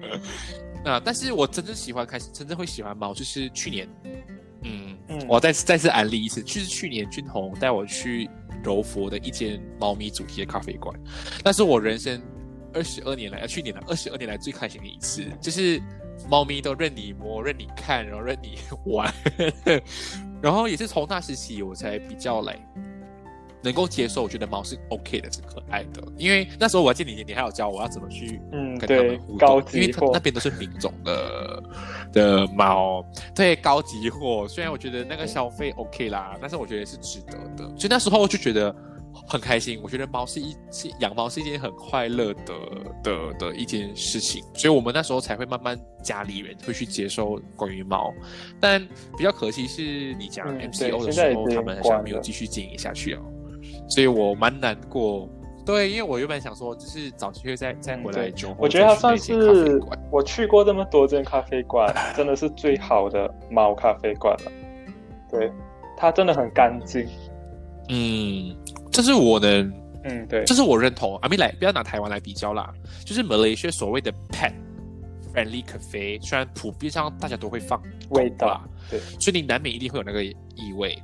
[0.85, 3.87] 啊，但是我真正喜欢开始真正会喜欢猫，就是去年，
[4.63, 4.97] 嗯，
[5.27, 8.29] 我再次再次安利一次，就是去年俊宏带我去
[8.63, 10.93] 柔佛的一间猫咪主题的咖啡馆，
[11.43, 12.21] 那是我人生。
[12.75, 15.79] 二十二年来，去年的，二十二年来最开心的一次，就是
[16.29, 19.13] 猫咪都任你摸、任你看，然后任你玩，
[20.41, 22.57] 然后也是从那时起，我才比较来
[23.61, 26.01] 能够接受，我觉得猫是 OK 的，是可爱的。
[26.17, 28.41] 因为那时候我还见你，你还有教我要怎么去
[28.79, 31.63] 跟它们互动，因为它那边都是品种的
[32.11, 33.05] 的猫，
[33.35, 34.47] 对高级货。
[34.47, 37.63] 虽然我觉得那个消费 OK 啦，但是我觉得是值得的。
[37.77, 38.75] 所以那时候我就觉得。
[39.27, 42.53] 很开心，我觉得猫是一是养猫是一件很快乐的
[43.03, 48.13] 的的一件事情，所以我们那时候才会慢慢家里人会去接受关于猫。
[48.59, 48.85] 但
[49.17, 53.21] 比较可惜是你讲 MCO 的时候，他们好像没有继续经营下去哦，
[53.87, 55.27] 所以我蛮难过。
[55.65, 58.53] 对，因为我原本想说，就是找机会再再回来就。
[58.59, 64.51] 我觉得它算是我去过这么多间咖啡馆，真的是最好的猫咖啡馆了。
[65.31, 65.49] 对，
[65.95, 67.07] 它真的很干净。
[67.87, 68.53] 嗯。
[68.93, 69.73] 这是我能，
[70.03, 71.17] 嗯，对，这是我认同。
[71.17, 72.71] 阿米来，不要拿台湾来比较啦，
[73.03, 74.53] 就是马来西亚所谓的 pet
[75.33, 77.81] friendly cafe，虽然普遍上大家都会放
[78.11, 81.01] 味道，对，所以你难免一定会有那个异味，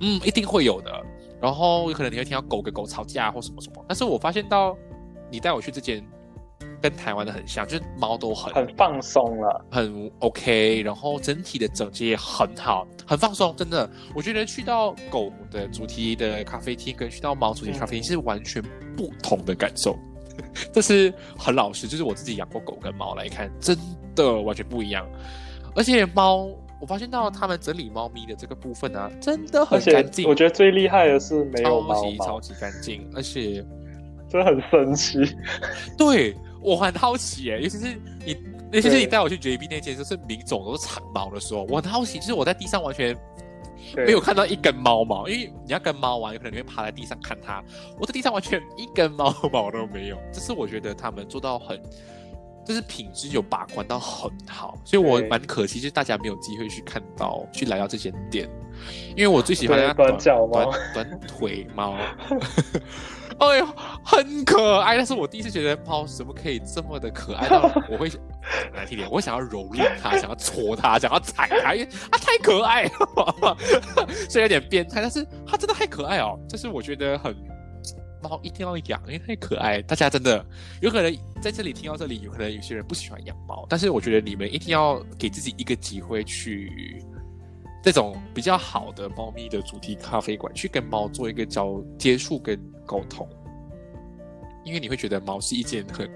[0.00, 0.90] 嗯，一定会有的。
[1.38, 4.74] 然后有可能你会听到狗跟狗吵架或什么什么，但是我发现到
[5.30, 6.02] 你带我去这间。
[6.80, 13.88] 跟台湾的很像，就是猫都很很放松了，很 OK，然后整体的整洁也很好，很放松，真的。
[14.14, 18.62] 我觉得去到狗的主题的咖啡厅，跟去到猫主题咖啡厅是完全
[18.96, 19.96] 不同的感受。
[20.72, 23.76] 这是很老实，就是我自己养过狗跟猫来看，真
[24.14, 25.08] 的完全不一样。
[25.74, 26.48] 而且猫，
[26.80, 30.28] 我发现到他们整理猫咪的这个部分啊，真的很干净。
[30.28, 33.64] 我觉得最厉害的是没有超级超级干净，而且
[34.28, 35.18] 真的很神奇。
[35.96, 36.36] 对。
[36.60, 38.36] 我很好奇耶，尤其是你，
[38.72, 43.16] 尤其是你带我去 JB 那间，就是名种都是长毛的时候，我很好奇，就是我在地上完全
[43.94, 47.62] 没有看到一根猫毛，因为你要跟猫玩，有可能你会趴在地上看它，
[48.00, 51.80] 我在地上完全一根猫毛都没有，这是我觉得他们做到很，
[52.64, 58.48] 就是品质有把关到很好，所以我蛮可惜，就是大家没有机会去看到，去来到这间店，
[59.16, 61.96] 因为我最喜欢短脚猫、短腿猫。
[63.38, 63.66] 哎呦，
[64.04, 64.96] 很可爱。
[64.96, 68.10] 但是我第一次觉得猫怎么可以这么的可爱 到我会
[68.74, 73.56] 难听点，我想要蹂躏它，想要戳它，想要踩它，因为它太可爱了，
[74.28, 76.38] 虽然有点变态，但是它真的太可爱哦。
[76.48, 77.34] 就是我觉得很
[78.22, 79.82] 猫一定要养，因为太可爱。
[79.82, 80.44] 大家真的
[80.80, 87.02] 有可能在这里听到这里，有可能有些人不喜欢养猫，但是我觉得你们一定要给自己一个机会去。
[87.86, 93.28] 这种比较好的猫咪的主题咖啡馆，去跟猫做一个交接触跟沟通，
[94.64, 96.10] 因为你会觉得猫是一件很，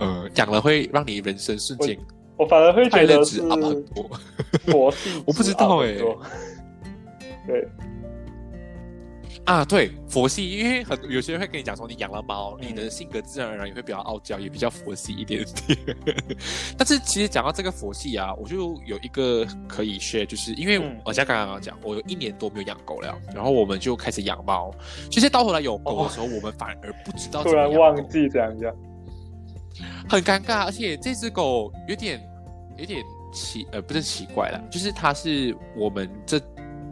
[0.00, 1.96] 呃，养了会让你人生瞬间，
[2.36, 4.10] 我反而会觉得是很多。
[5.24, 5.94] 我不知道哎，
[7.46, 7.68] 对。
[9.46, 15.78] 啊，对，佛系，因为很有些人会跟你讲说，你养了猫，你的性格自然而然也会比较傲娇，也比较佛系一点点。
[16.76, 24.74] 但是其实讲到这个佛系啊，我就有一个可以 share，就是因为我像刚刚讲，我有一年多没有养狗了，然后我们就开始养猫。
[25.12, 28.74] 其实到后来有狗的时候，我们反而不知道突然忘记这样讲，
[30.10, 30.64] 很尴尬。
[30.64, 32.20] 而且这只狗有点
[32.78, 33.00] 有点
[33.32, 36.40] 奇，呃，不是奇怪了，就是它是我们这。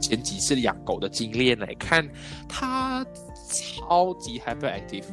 [0.05, 2.07] 前几次养狗的经验来看，
[2.47, 3.05] 它
[3.49, 5.05] 超级 hyperactive，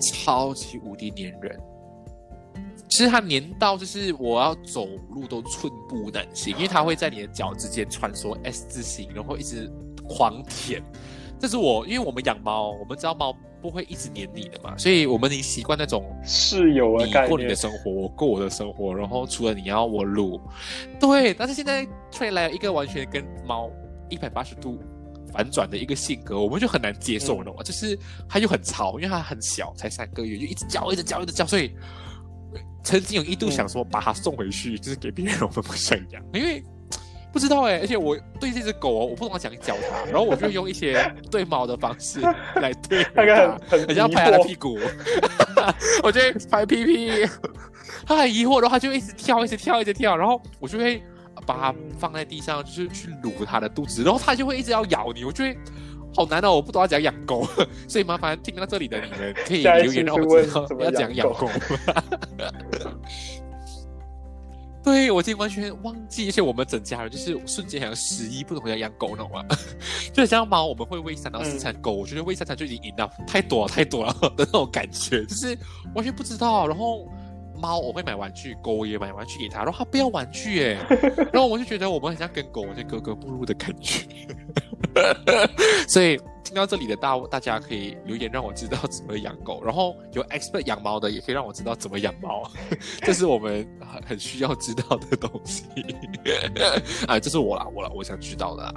[0.00, 1.60] 超级无敌粘人。
[2.88, 9.70] 其实它粘到就是我要走路都寸步难行，因为它会在你的脚之间穿梭 S 字形，然后一直
[10.08, 10.80] 狂舔。
[11.40, 20.40] 这是我，因为我们养猫，我们知道猫不会一直黏你的嘛，所以我们已经习惯那种室友你过你的生活，我过我的生活，然后除了你要我撸，
[20.98, 21.34] 对。
[21.34, 23.68] 但是现在出来一个完全跟猫。
[24.10, 24.80] 一百八十度
[25.32, 27.62] 反转的一个性格，我们就很难接受，你懂吗？
[27.62, 31.70] 就是他就很吵，因为他很小，才三个月，就一直叫，一直叫，一直叫，所以
[32.82, 36.62] 曾经有一度想说把它送回去，就是给别人，我们不想养，因为
[37.30, 42.20] 不知道哎，而且我对这只狗哦，我不懂怎样教它，然后我就用一些对猫的方式
[42.54, 44.78] 来对它， 很像拍它的屁股，
[46.02, 47.26] 我就拍屁屁，
[48.06, 51.02] 它很疑惑，然后它就一直跳，一直跳，一直跳，然后我就会。
[51.48, 55.58] 把它放在地上，就是去撸它的肚子，然后它就会一直要咬你，我觉得
[56.14, 57.48] 好难哦，我不知道怎样养狗，
[57.88, 61.48] 所以麻烦听到这里的你们可以留言让我知道要怎样养狗。
[64.84, 69.42] 对我今天完全忘记，而且我们整家人就是瞬间好像十一，不懂怎样养狗，懂吗？
[70.12, 75.58] 就像猫，我们会喂三到四餐，狗我觉得喂三餐就已经 enough，太多了太多了的那种感觉，就是
[75.94, 77.08] 完全不知道，然后。
[77.58, 80.78] 猫我会买玩具，狗也买玩具给它，然后它不要玩具哎，
[81.32, 84.06] 然后我就觉得我们很像跟狗在格格不入的感觉，
[85.88, 86.18] 所以
[86.48, 92.50] 听到这里的大大家可以留言让我知道怎么养狗， 然后有 expert 养猫的也可以让我知道怎么养猫，
[93.04, 95.64] 这是我们很很需要知道的东西
[97.06, 98.62] 啊，这是我啦，我啦，我想知道的。
[98.62, 98.74] 啦。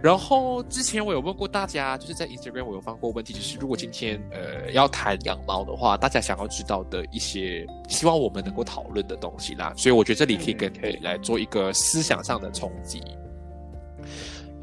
[0.00, 9.74] 然后之前我有问过大家，就是在 Instagram 我有放过问题，就是如果今天呃要谈养猫的话，大家想要知道的一些，希望我们能够讨论的东西啦。
[9.76, 13.02] 所以我觉得这里可以跟你来做一个思想上的冲击。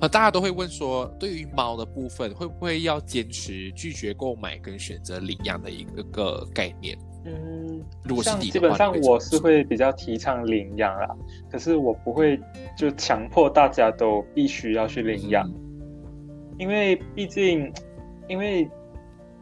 [0.01, 6.97] 呃，大家都会问说，对于猫的部分，会不会要坚持拒绝购买跟选择领养的一个个概念？
[7.25, 11.07] 嗯，如果是基本上我是会比较提倡领养啦，
[11.49, 12.37] 可是我不会
[12.77, 15.49] 就强迫大家都必须要去领养，
[16.57, 17.71] 因为毕竟，
[18.27, 18.69] 因为，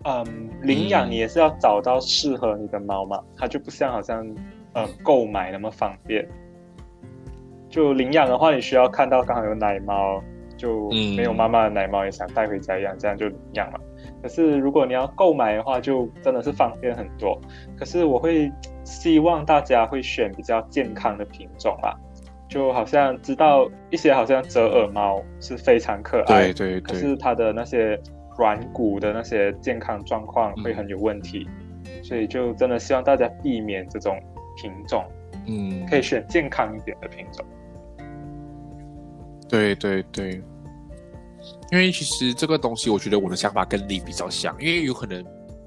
[0.03, 0.23] 嗯，
[0.61, 4.23] 领养你也是要找到适合你的猫嘛，它就不像好像，
[4.73, 6.27] 呃，购买那么方便。
[7.67, 10.21] 就领养的话，你需要看到刚好有奶猫，
[10.61, 13.79] 就没有妈妈的奶猫也想带回家养，这样就养了。
[14.21, 17.41] 可是如果你要购买的话，就真的是方便很多。
[17.75, 18.51] 可是我会
[18.83, 21.97] 希望大家会选比较健康的品种啦，
[22.47, 26.81] 就好像知道一些好像折耳猫是非常可爱，对对对。
[26.81, 27.99] 可是它的那些
[28.37, 31.49] 软骨的那些健康状况会很有问题，
[32.03, 34.15] 所以就真的希望大家避免这种
[34.61, 35.03] 品种，
[35.47, 37.43] 嗯，可以选健康一点的品种。
[39.49, 40.39] 对对对。
[41.71, 45.23] 因为其实这个东西，我觉得我的想法跟你比较像，因为有可能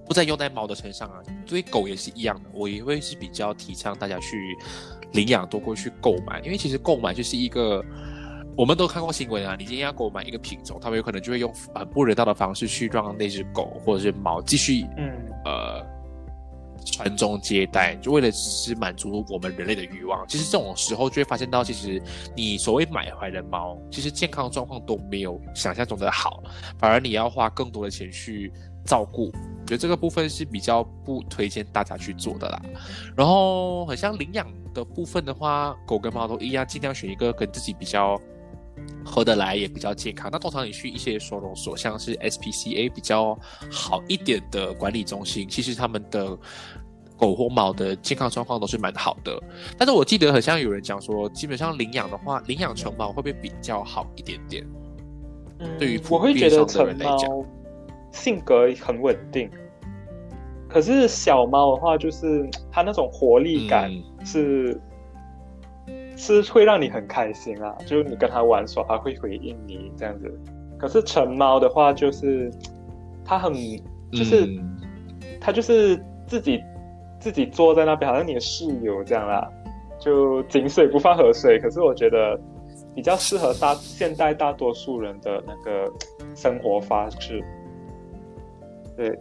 [0.06, 2.50] 不再用在猫的身上啊，对狗也是一样的。
[2.52, 4.56] 我也会是比较提倡大家去
[5.12, 7.84] 领养多过去购买，因为其实购买就是一个，
[8.56, 15.10] 我们都看过新闻啊，你今天要购买一个品种，他们有可能就会用很不人道的方式去让那只狗或者是猫继续，嗯，
[15.44, 15.93] 呃。
[16.84, 20.26] 传宗接代，就为了只是满足我们人类的欲望。
[20.28, 22.00] 其实这种时候就会发现到，其实
[22.36, 26.42] 你所谓买回来的猫，其实健康状况都没有想象中的好，
[26.78, 28.52] 反而你要花更多的钱去
[28.84, 29.32] 照顾。
[29.32, 32.62] 我觉得这个部分是比较不推荐大家去做的啦。
[33.16, 38.20] 然后，很像领养的部分的话，狗跟猫都一样，尽量选一个跟自己比较。
[39.04, 40.28] 合得来，也比较健康。
[40.32, 43.38] 那通常你去一些收容所，像是 SPCA 比较
[43.70, 46.36] 好一点的管理中心，其实他们的
[47.16, 49.40] 狗或猫的健康状况都是蛮好的。
[49.78, 54.66] 但是我记得好像有人讲说，基本上领养的话，领养成猫会不会比较好一点点？
[55.60, 57.30] 嗯，对于我会觉得成来讲，
[58.10, 59.50] 性格很稳定。
[60.68, 63.90] 可是小猫的话，就是它那种活力感
[64.24, 64.80] 是。
[66.16, 70.32] 是会让你很开心啊，就是你跟它玩耍，它会回应你这样子。
[70.78, 72.50] 可是成猫的话，就是
[73.24, 73.52] 它很，
[74.12, 74.46] 就是
[75.40, 76.60] 它就是自己
[77.18, 79.48] 自己坐在那边，好像你的室友这样啦，
[79.98, 81.58] 就井水不犯河水。
[81.58, 82.38] 可是我觉得
[82.94, 85.90] 比较适合大现代大多数人的那个
[86.34, 87.42] 生活方式，
[88.96, 89.18] 对。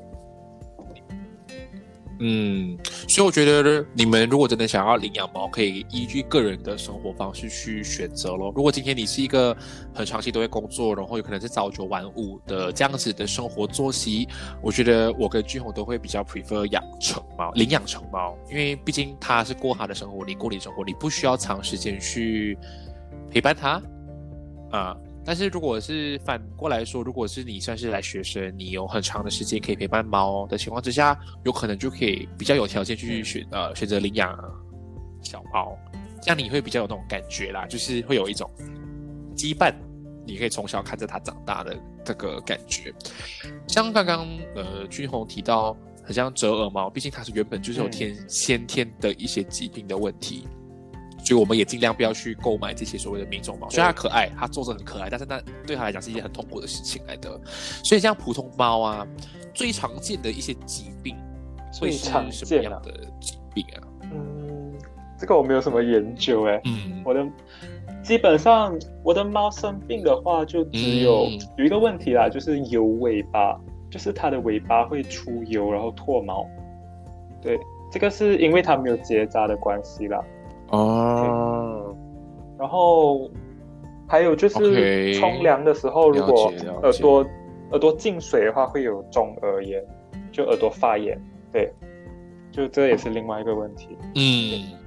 [2.26, 2.78] 嗯，
[3.10, 8.50] 所以我觉得你们如果真的想要领养猫，可以依据个人的生活方式去选择咯。
[8.56, 9.54] 如果今天你是一个
[9.94, 14.26] 很长期都会工作，然后有可能是朝九晚五的这样子的生活作息，
[14.62, 22.58] 我觉得我跟俊宏都会比较 prefer 养成猫，领养成猫，因为毕竟他是过他的生活，你过你的生活，你不需要长时间去
[23.30, 23.82] 陪伴他
[24.72, 24.96] 啊。
[25.26, 34.38] 但是如果是反过来说，如果是你算是来学生，你有很长的时间可以陪伴猫的情况之下，有可能就可以比较有条件去选呃选择领养
[35.22, 35.78] 小猫，
[36.22, 38.50] 这样你会比较有那种感觉啦，就是会有一种
[39.36, 39.74] 羁绊，
[40.26, 42.94] 你可以从小看着它长大的这个感觉。
[43.68, 50.46] 像刚刚呃君宏提到，很像折耳猫，毕竟它是原本就是有天先天的一些疾病的问题。
[51.24, 57.40] 所以我们也尽量不要去购买这些所谓的民种猫，虽然它可爱，它做着很可爱，但是那对它来讲是一件很痛苦的事情来的。
[57.84, 59.08] 所以像普通猫啊，
[59.54, 61.16] 最常见的一些疾病
[61.80, 63.88] 会是什么样的疾病啊？
[64.02, 64.74] 嗯，
[65.18, 66.60] 这个我没有什么研究哎。
[66.66, 67.26] 嗯，我的
[68.04, 73.58] 基本上我的猫生病的话，就只有有一个问题啦，就是油尾巴，
[73.90, 76.46] 就是它的尾巴会出油，然后脱毛。
[77.42, 77.58] 对，
[77.92, 80.22] 这个是因为它没有结扎的关系啦。
[80.74, 81.96] 哦，
[82.58, 83.30] 然后
[84.08, 86.52] 还有就是冲凉的时候，如果
[86.82, 87.26] 耳朵
[87.72, 89.84] 耳朵进水的话，会有中耳炎，
[90.32, 91.16] 就耳朵发炎。
[91.52, 91.72] 对，
[92.52, 93.96] 就这也是另外一个问题。
[94.16, 94.83] 嗯。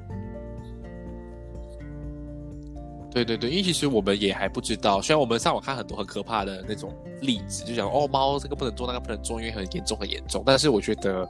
[3.16, 6.92] 对对对，因为其实我们也还不知道，虽然我们上网看很多很可怕的那种
[7.22, 10.42] 例子，就讲哦猫这个不能做，那个不能做，因为很严重很严重。
[10.44, 11.26] 但是我觉得，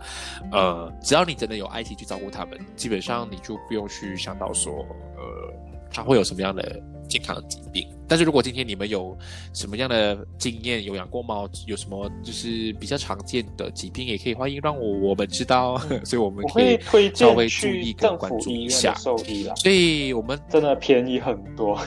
[0.50, 4.84] 呃，只要你真的有爱心去照顾它们，基本上你就不用去想到说，
[5.16, 6.82] 呃，它会有什么样的。
[7.08, 9.16] 健康的疾病，但是如果今天你们有
[9.52, 16.60] 什么样的经验，有养过猫，有什么就是比较常见的疾病，也可以欢迎让我我们知道， 所以我们可
[17.00, 18.92] 以稍微注意跟关注一下。
[18.94, 21.78] 兽医啦，所以我们真的便宜很多，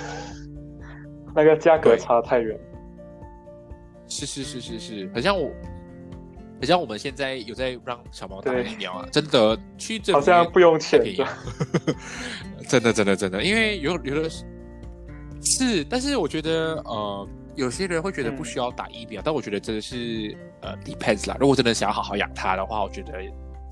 [1.36, 2.58] 那个价格差太远。
[4.08, 5.52] 是是是是是，很像我，
[6.60, 11.02] 很像我们现在有在让小猫打疫苗啊，真的去好像不用钱，
[12.68, 14.30] 真的真的真的，因为有有的。
[15.42, 21.38] 是，但是我觉得，呃，有些人会觉得不需要打疫苗，但我觉得真的是，呃，depends 啦。
[21.40, 23.14] 如果真的想要好好养它的话，我觉得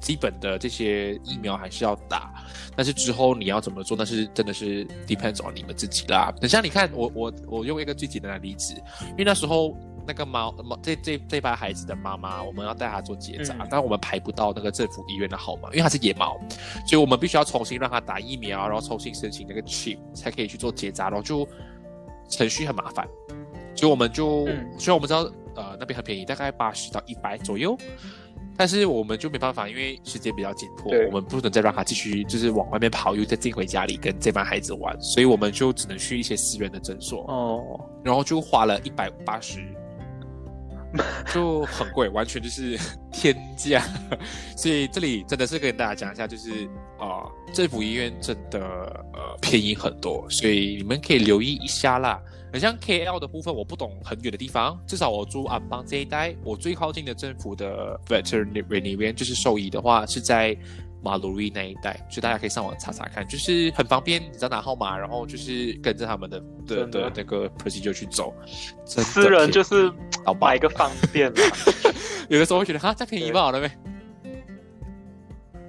[0.01, 2.33] 基本的这些疫苗还是要打。
[2.73, 6.33] 但是之后你要怎么做，那是真的是 depends on 你们自己啦。
[6.39, 8.73] 等下你看，我我我用一个最简单的例子，
[9.09, 9.77] 因为那时候
[10.07, 16.39] 那个猫猫这这这班孩子的妈妈，我们要带它做结扎，但我们排不到那个政府医院的号码，因为它是野猫，
[16.87, 21.47] 所以我们必须要重新让它打疫苗，然后重新申请那个 chip 才可以去做结扎，然后就。
[22.29, 23.07] 程序很麻烦，
[23.73, 24.45] 所以我们就
[24.77, 25.19] 虽然我们知道
[25.55, 27.73] 呃那边很便宜，大概八十到一百左右，
[28.57, 39.65] 但是我们就没办法，因为时间比较紧迫，我们不能再让他继续就是往外面跑，又再进回家里跟这帮孩子玩，所以我们就只能去一些私人的诊所哦，然后就花了一百八十，
[41.33, 42.77] 就很贵，完全就是
[43.11, 43.83] 天价，
[44.57, 46.67] 所以这里真的是跟大家讲一下，就是
[46.99, 48.59] 啊政府医院真的
[49.13, 52.21] 呃便宜很多，所以你们可以留意一下啦。
[52.49, 60.57] 很像 KL 的部分，我不懂很远的地方，至少我住安邦这一带，我最靠近的政府的 veterinary 就是兽医的话是在
[61.03, 68.33] 马鲁瑞那一带，所以大家可以上网查查看，就是很方便，你只要拿号码，然后就是跟着他们的的的那个 procedure 去走。
[68.85, 69.91] 私人就是
[70.39, 71.37] 买一个方便嘛，
[72.29, 73.71] 有的时候会觉得哈，这便宜不好了呗。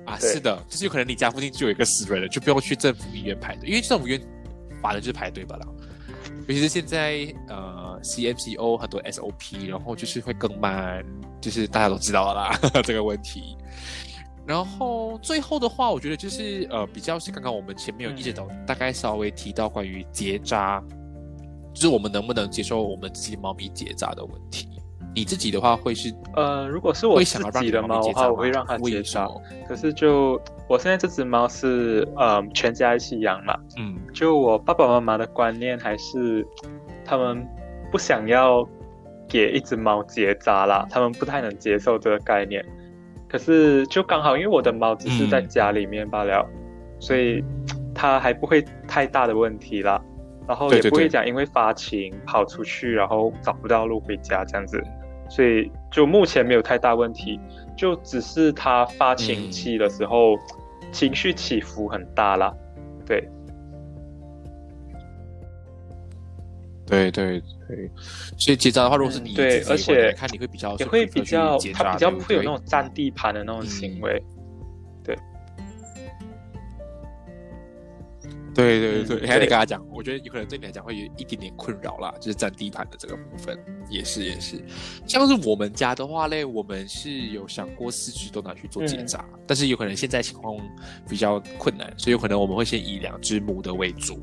[0.06, 4.20] 啊，是的，就是有可能你家附近就有一个私人的，就不用去政府医院排队，因为政府医院
[4.80, 5.66] 反正就是排队吧啦。
[6.46, 11.04] 尤其是现在，呃，CMCO 很多 SOP，然后就是会更慢，
[11.42, 13.54] 就是大家都知道了啦 这个问题。
[14.48, 20.82] 然后最后的话，我觉得就是呃，比较是刚刚我们前面有一直都大概稍微提到关于结扎。
[21.74, 24.66] 就是我们能不能接受我们自己猫咪结扎的问题？
[25.14, 29.28] 你自己的话会是呃，如果是我自己的猫的话，我会让它结扎。
[29.68, 36.46] 可是就我现在这只猫是呃全家一起养嘛，嗯，就我爸爸妈妈的观念还是
[37.04, 37.46] 他们
[37.92, 38.66] 不想要
[39.28, 42.64] 给一只猫结扎啦，他们不太能接受这个概念。
[43.28, 46.48] 可是就刚好因为我的猫只是在家里面罢了，
[46.98, 47.44] 所以
[47.94, 50.00] 它还不会太大的问题啦。
[50.46, 54.82] 然后也不会讲因为发情跑出去，然后找不到路回家这样子。
[55.28, 57.38] 所以就目前没有太大问题，
[57.76, 60.38] 就只是它发情期的时候
[60.90, 62.50] 情绪起伏很大啦，
[63.04, 63.28] 对，
[66.88, 67.90] 对对对，
[68.38, 74.22] 所以结扎的话，如果是你对，而且看你会比较也会比较他比较不会有那种占地盘的那种行为。
[78.54, 83.56] 对对对，还得跟他讲，我觉得有可能对你来讲会有一点点困扰啦，就是占地盘的这个部分，
[83.88, 84.60] 也是也是。
[85.06, 90.56] 像是我们家的话嘞，我们是有想过四只都拿去做结扎，但是有可能现在情况
[91.08, 94.20] 比较困难，所以有可能我们会先以两只母的为主。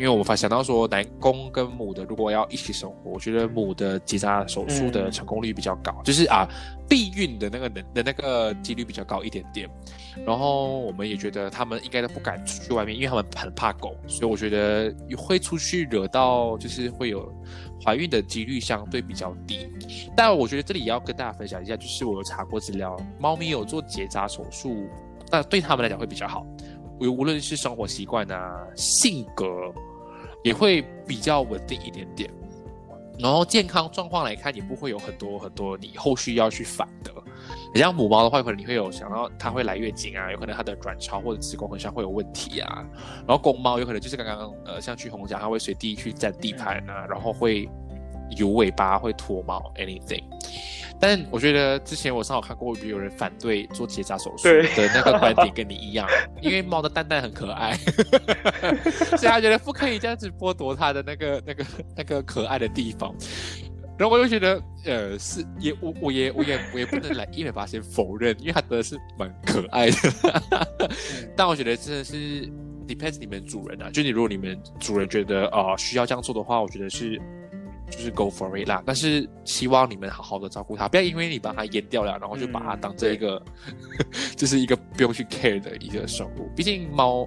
[0.00, 6.48] 因为我们发想到说，男公跟母的如果要一起生活，我觉得母的结扎手术的成功率比较高，就是啊，
[6.88, 9.68] 避孕的那个能的那个几率比较高一点点。
[10.26, 17.30] 然后我们也觉得他们应该都不敢出去外面，因为他们很怕狗，所以我觉得会出去惹到就是会有
[17.84, 19.02] 怀孕的几率相对。
[19.10, 19.68] 比较低。
[20.14, 24.86] 但我觉得这里也要跟大家分享一下，就是我有查过资料，猫咪有做结扎手术，
[25.32, 25.60] 那对。
[25.60, 26.46] 他们来讲会比较好，
[27.00, 29.44] 无无论是生活习惯啊，性格。
[30.42, 32.30] 也会比较稳定一点点，
[33.18, 37.12] 然后健康状况来看，也不会有很多很多你后续要去反的。
[37.72, 42.84] 你像母猫的话，可能你会有想到它会来月经啊，有可能它的卵巢或者子宫很像会有问题啊。
[43.26, 47.68] 然后公猫有可能就是刚刚呃，像去红讲，它会随地去占地盘啊，然后会
[48.36, 50.22] 有尾巴，会脱毛，anything。
[51.02, 56.06] 但我觉得之前我上好看过有人反对做结扎手术的那个观点跟你一样，
[56.42, 57.74] 因为猫的蛋蛋很可爱，
[59.16, 61.64] 所以他觉得不可以这样子剥夺它的那个那个
[61.96, 63.14] 那个可爱的地方。
[63.96, 69.96] 然后我就觉得，呃，是也我我也我也我也不能来一百八先否认，因为它真的是蛮可爱的。
[71.34, 72.46] 但我觉得真的是
[72.86, 77.18] depends 你们主人啊，就你如果你们主人觉得啊需要这样做的话，我觉得是。
[77.90, 83.42] 就是 go for it 啦，但是希望你们好好的照顾它，不要因为你把它阉掉了，然后就把它当这一个，
[84.36, 86.48] 就是一个不用去 care 的一个生物。
[86.56, 87.26] 毕竟猫，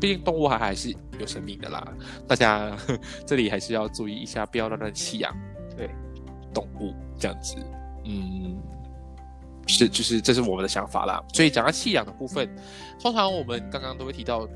[0.00, 1.86] 毕竟动物还还是有生命的啦。
[2.26, 2.76] 大家
[3.26, 5.36] 这里还是要注意一下，不要乱乱弃养。
[5.76, 5.90] 对，
[6.54, 7.56] 动物这样子，
[8.04, 8.56] 嗯，
[9.66, 11.22] 是就是这是我们的想法啦。
[11.34, 12.48] 所以讲到弃养的部分，
[13.00, 14.48] 通常我们刚刚都会提到。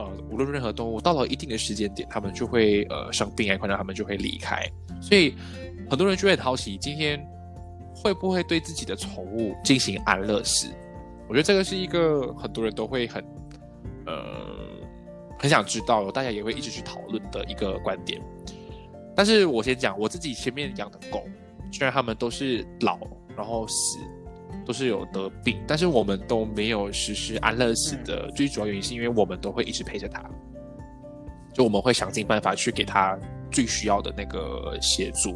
[0.00, 4.66] 呃，无论任何动物到了一定的时间点，它们就会呃生病啊，可能它们就会离开。
[5.02, 5.34] 所以
[5.90, 7.20] 很多人就会很好奇，今天
[7.94, 10.68] 会不会对自己的宠物进行安乐死？
[11.28, 13.22] 我觉得这个是一个很多人都会很
[14.06, 14.14] 呃
[15.38, 18.20] 很想知道，大家也会一直去讨论的一个观点。
[19.14, 21.22] 但是我先讲我自己前面养的狗，
[21.70, 22.98] 虽然它们都是老
[23.36, 23.98] 然后死。
[24.64, 30.22] 都是有得病，但是我们都没有实施安乐死的最主要原因，是因为我们都会一直陪着他，
[31.52, 33.18] 就我们会想尽办法去给他
[33.50, 35.30] 最需要的那个协助，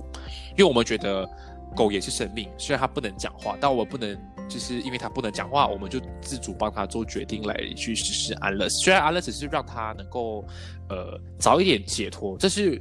[0.50, 1.28] 因为我们觉得
[1.76, 4.16] 狗也是生命，虽然它不能讲话，但我们不能
[4.48, 8.78] 就是因为它不能讲话，我们就自主帮它做决定来去实施安乐死。
[8.78, 10.44] 虽然安乐死是让它能够
[10.88, 12.80] 呃早一点解脱，这是。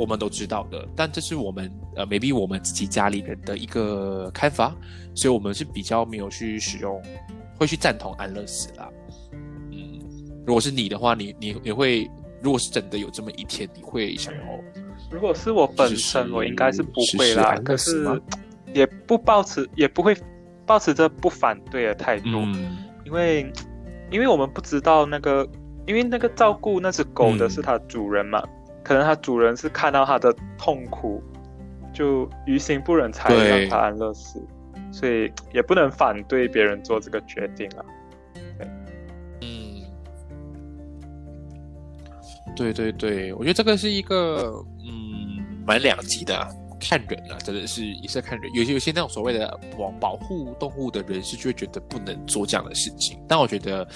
[0.00, 4.74] 我们都知道的，但这是我们呃，maybe 我们自己家里人的一个看法，
[5.14, 7.02] 所以我们是比较没有去使用，
[7.58, 8.88] 会去赞同安乐死啦。
[9.70, 10.00] 嗯，
[10.46, 12.10] 如果是你的话，你你你会，
[12.40, 14.40] 如果是真的有这么一天，你会想要？
[15.10, 17.54] 如果是我本身，我应该是不会啦。
[17.62, 18.08] 可是
[18.72, 20.16] 也不抱持，也不会
[20.64, 22.28] 抱持着不反对的态度，
[23.04, 23.52] 因为
[24.10, 25.46] 因为我们不知道那个，
[25.86, 28.42] 因为那个照顾那只狗的是它主人嘛。
[28.82, 31.22] 可能它主人是看到它的痛苦，
[31.92, 34.42] 就于心不忍才让它安乐死，
[34.90, 37.84] 所以也不能反对别人做这个决定啊。
[38.58, 38.68] 对，
[39.42, 39.82] 嗯，
[42.56, 46.48] 对对对，我觉得这个是一个嗯蛮两极的，
[46.80, 48.50] 看人啊，真的是也是看人。
[48.54, 53.86] 有些有些那种所谓的保保护动物的人士就会觉得不能做这样的事情，但我觉得，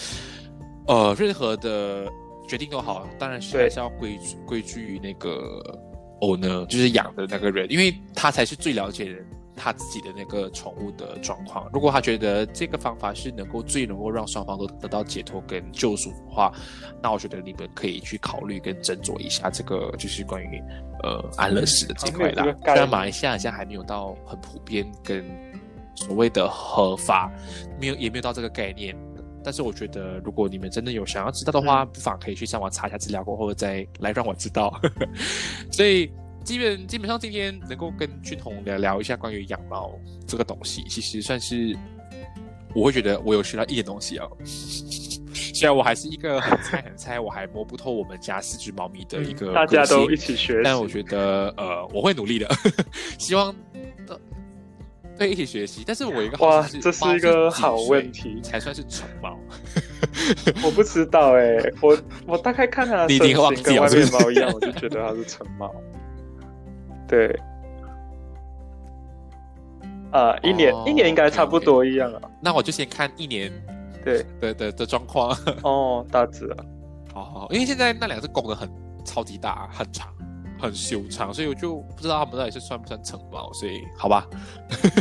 [0.86, 2.06] 呃，任何的。
[2.46, 5.62] 决定都好，当然是还是要归归居于那个
[6.20, 9.16] owner，就是养的那个人，因为他才是最了解
[9.56, 11.70] 他自己的那个宠物的状况。
[11.72, 16.52] 如果他觉得这个方法是能够最能够让双方都得到解脱跟救赎的话，
[17.02, 20.62] 那我觉得你们可以去考虑跟斟酌一下这个就是关于
[21.02, 22.44] 呃安乐死的这块啦。
[22.64, 25.24] 虽然马来西亚现在还没有到很普遍跟
[25.94, 27.30] 所谓的合法，
[27.80, 28.96] 没有也没有到这个概念。
[29.44, 34.80] 但是我觉得，如果你们真的有想要知道的话，不妨可以去上网查一下资料，过后再来让我知道。
[35.70, 36.10] 所以。
[36.44, 41.74] 基本基本上今天能够跟俊宏聊聊一下关于养猫这个东西，其实算是
[42.74, 44.30] 我会觉得我有学到一点东西哦。
[44.44, 52.46] 虽然我还是一个很菜很菜，我还摸不透我们家四只猫咪的一个大家都一起学，但我觉得呃我会努力的，
[53.18, 53.56] 希望
[55.18, 55.82] 对一起学习。
[55.86, 59.38] 但是我一个哇，这是一个好问题，才算是宠猫。
[60.64, 65.74] 我不知道哎，我我大概看它的身形跟外面猫一样，我就觉得它是成猫。
[67.08, 67.38] 对，
[70.12, 72.20] 啊，一年一年应该差不多一样啊。
[72.40, 73.52] 那我就先看一年，
[74.04, 75.36] 对的的的状况。
[75.62, 76.64] 哦，大致啊。
[77.14, 78.68] 哦，因为现在那两只公的很
[79.04, 80.12] 超级大，很长，
[80.58, 83.52] 很修长，所以我就不知道他们到底是算不算城堡。
[83.52, 84.26] 所以，好吧，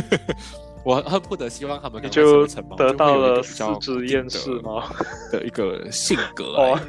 [0.84, 4.82] 我恨不得希望他们你就成得到了四只厌世猫
[5.32, 6.44] 的一个性格。
[6.56, 6.80] 哦，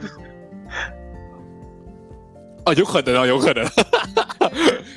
[2.66, 3.66] 哦，有可能啊，有可能。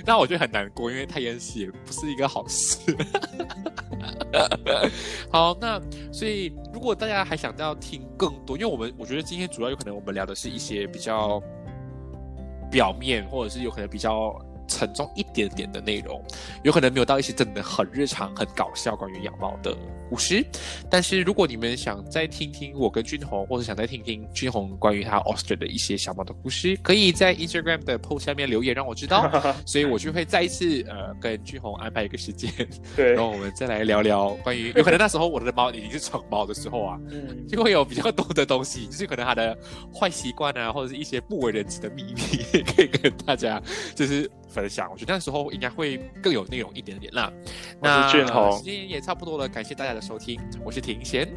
[0.04, 2.78] 那我觉得很难过，因为太厌世也不是一个好事。
[5.30, 5.80] 好，那
[6.10, 11.42] 所以如果大家还想要听更多，因为我们我觉得今天主要有可能我们聊的是一些比较
[12.70, 14.34] 表面，或者是有可能比较。
[14.68, 16.22] 沉重一点点的内容，
[16.62, 19.76] 有可能没有到一些真的很日常、很搞笑关于养猫的
[20.08, 20.44] 故事。
[20.90, 29.28] 但是如果你们想再听听我跟君宏，或者想再听听君宏关于他 Austria 的一些小猫的故事，可以在 Instagram 的 post 下面留言让我知道。
[29.64, 32.52] 所以我就会再一次呃跟君宏安排一个时间，
[32.94, 36.98] 对，然后我们再来聊聊关于 有可能那时候我的猫已经是成猫的时候啊，
[37.48, 39.56] 就会有比较多的东西，就是可能它的
[39.94, 43.62] 坏习惯啊，或者是一些不为人知的秘密， 可以跟大家
[43.94, 44.30] 就是。
[44.48, 47.32] 分享，我觉得那时候应该会更有内容一点点啦。
[47.80, 51.28] 那俊宏，时间也差不多了，感谢大家的收听，我是庭贤。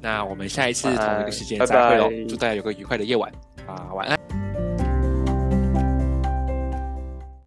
[0.00, 3.32] 那我们下一次同一个时间再会喽，祝大家有个愉快的夜晚
[3.66, 4.35] 啊，晚安。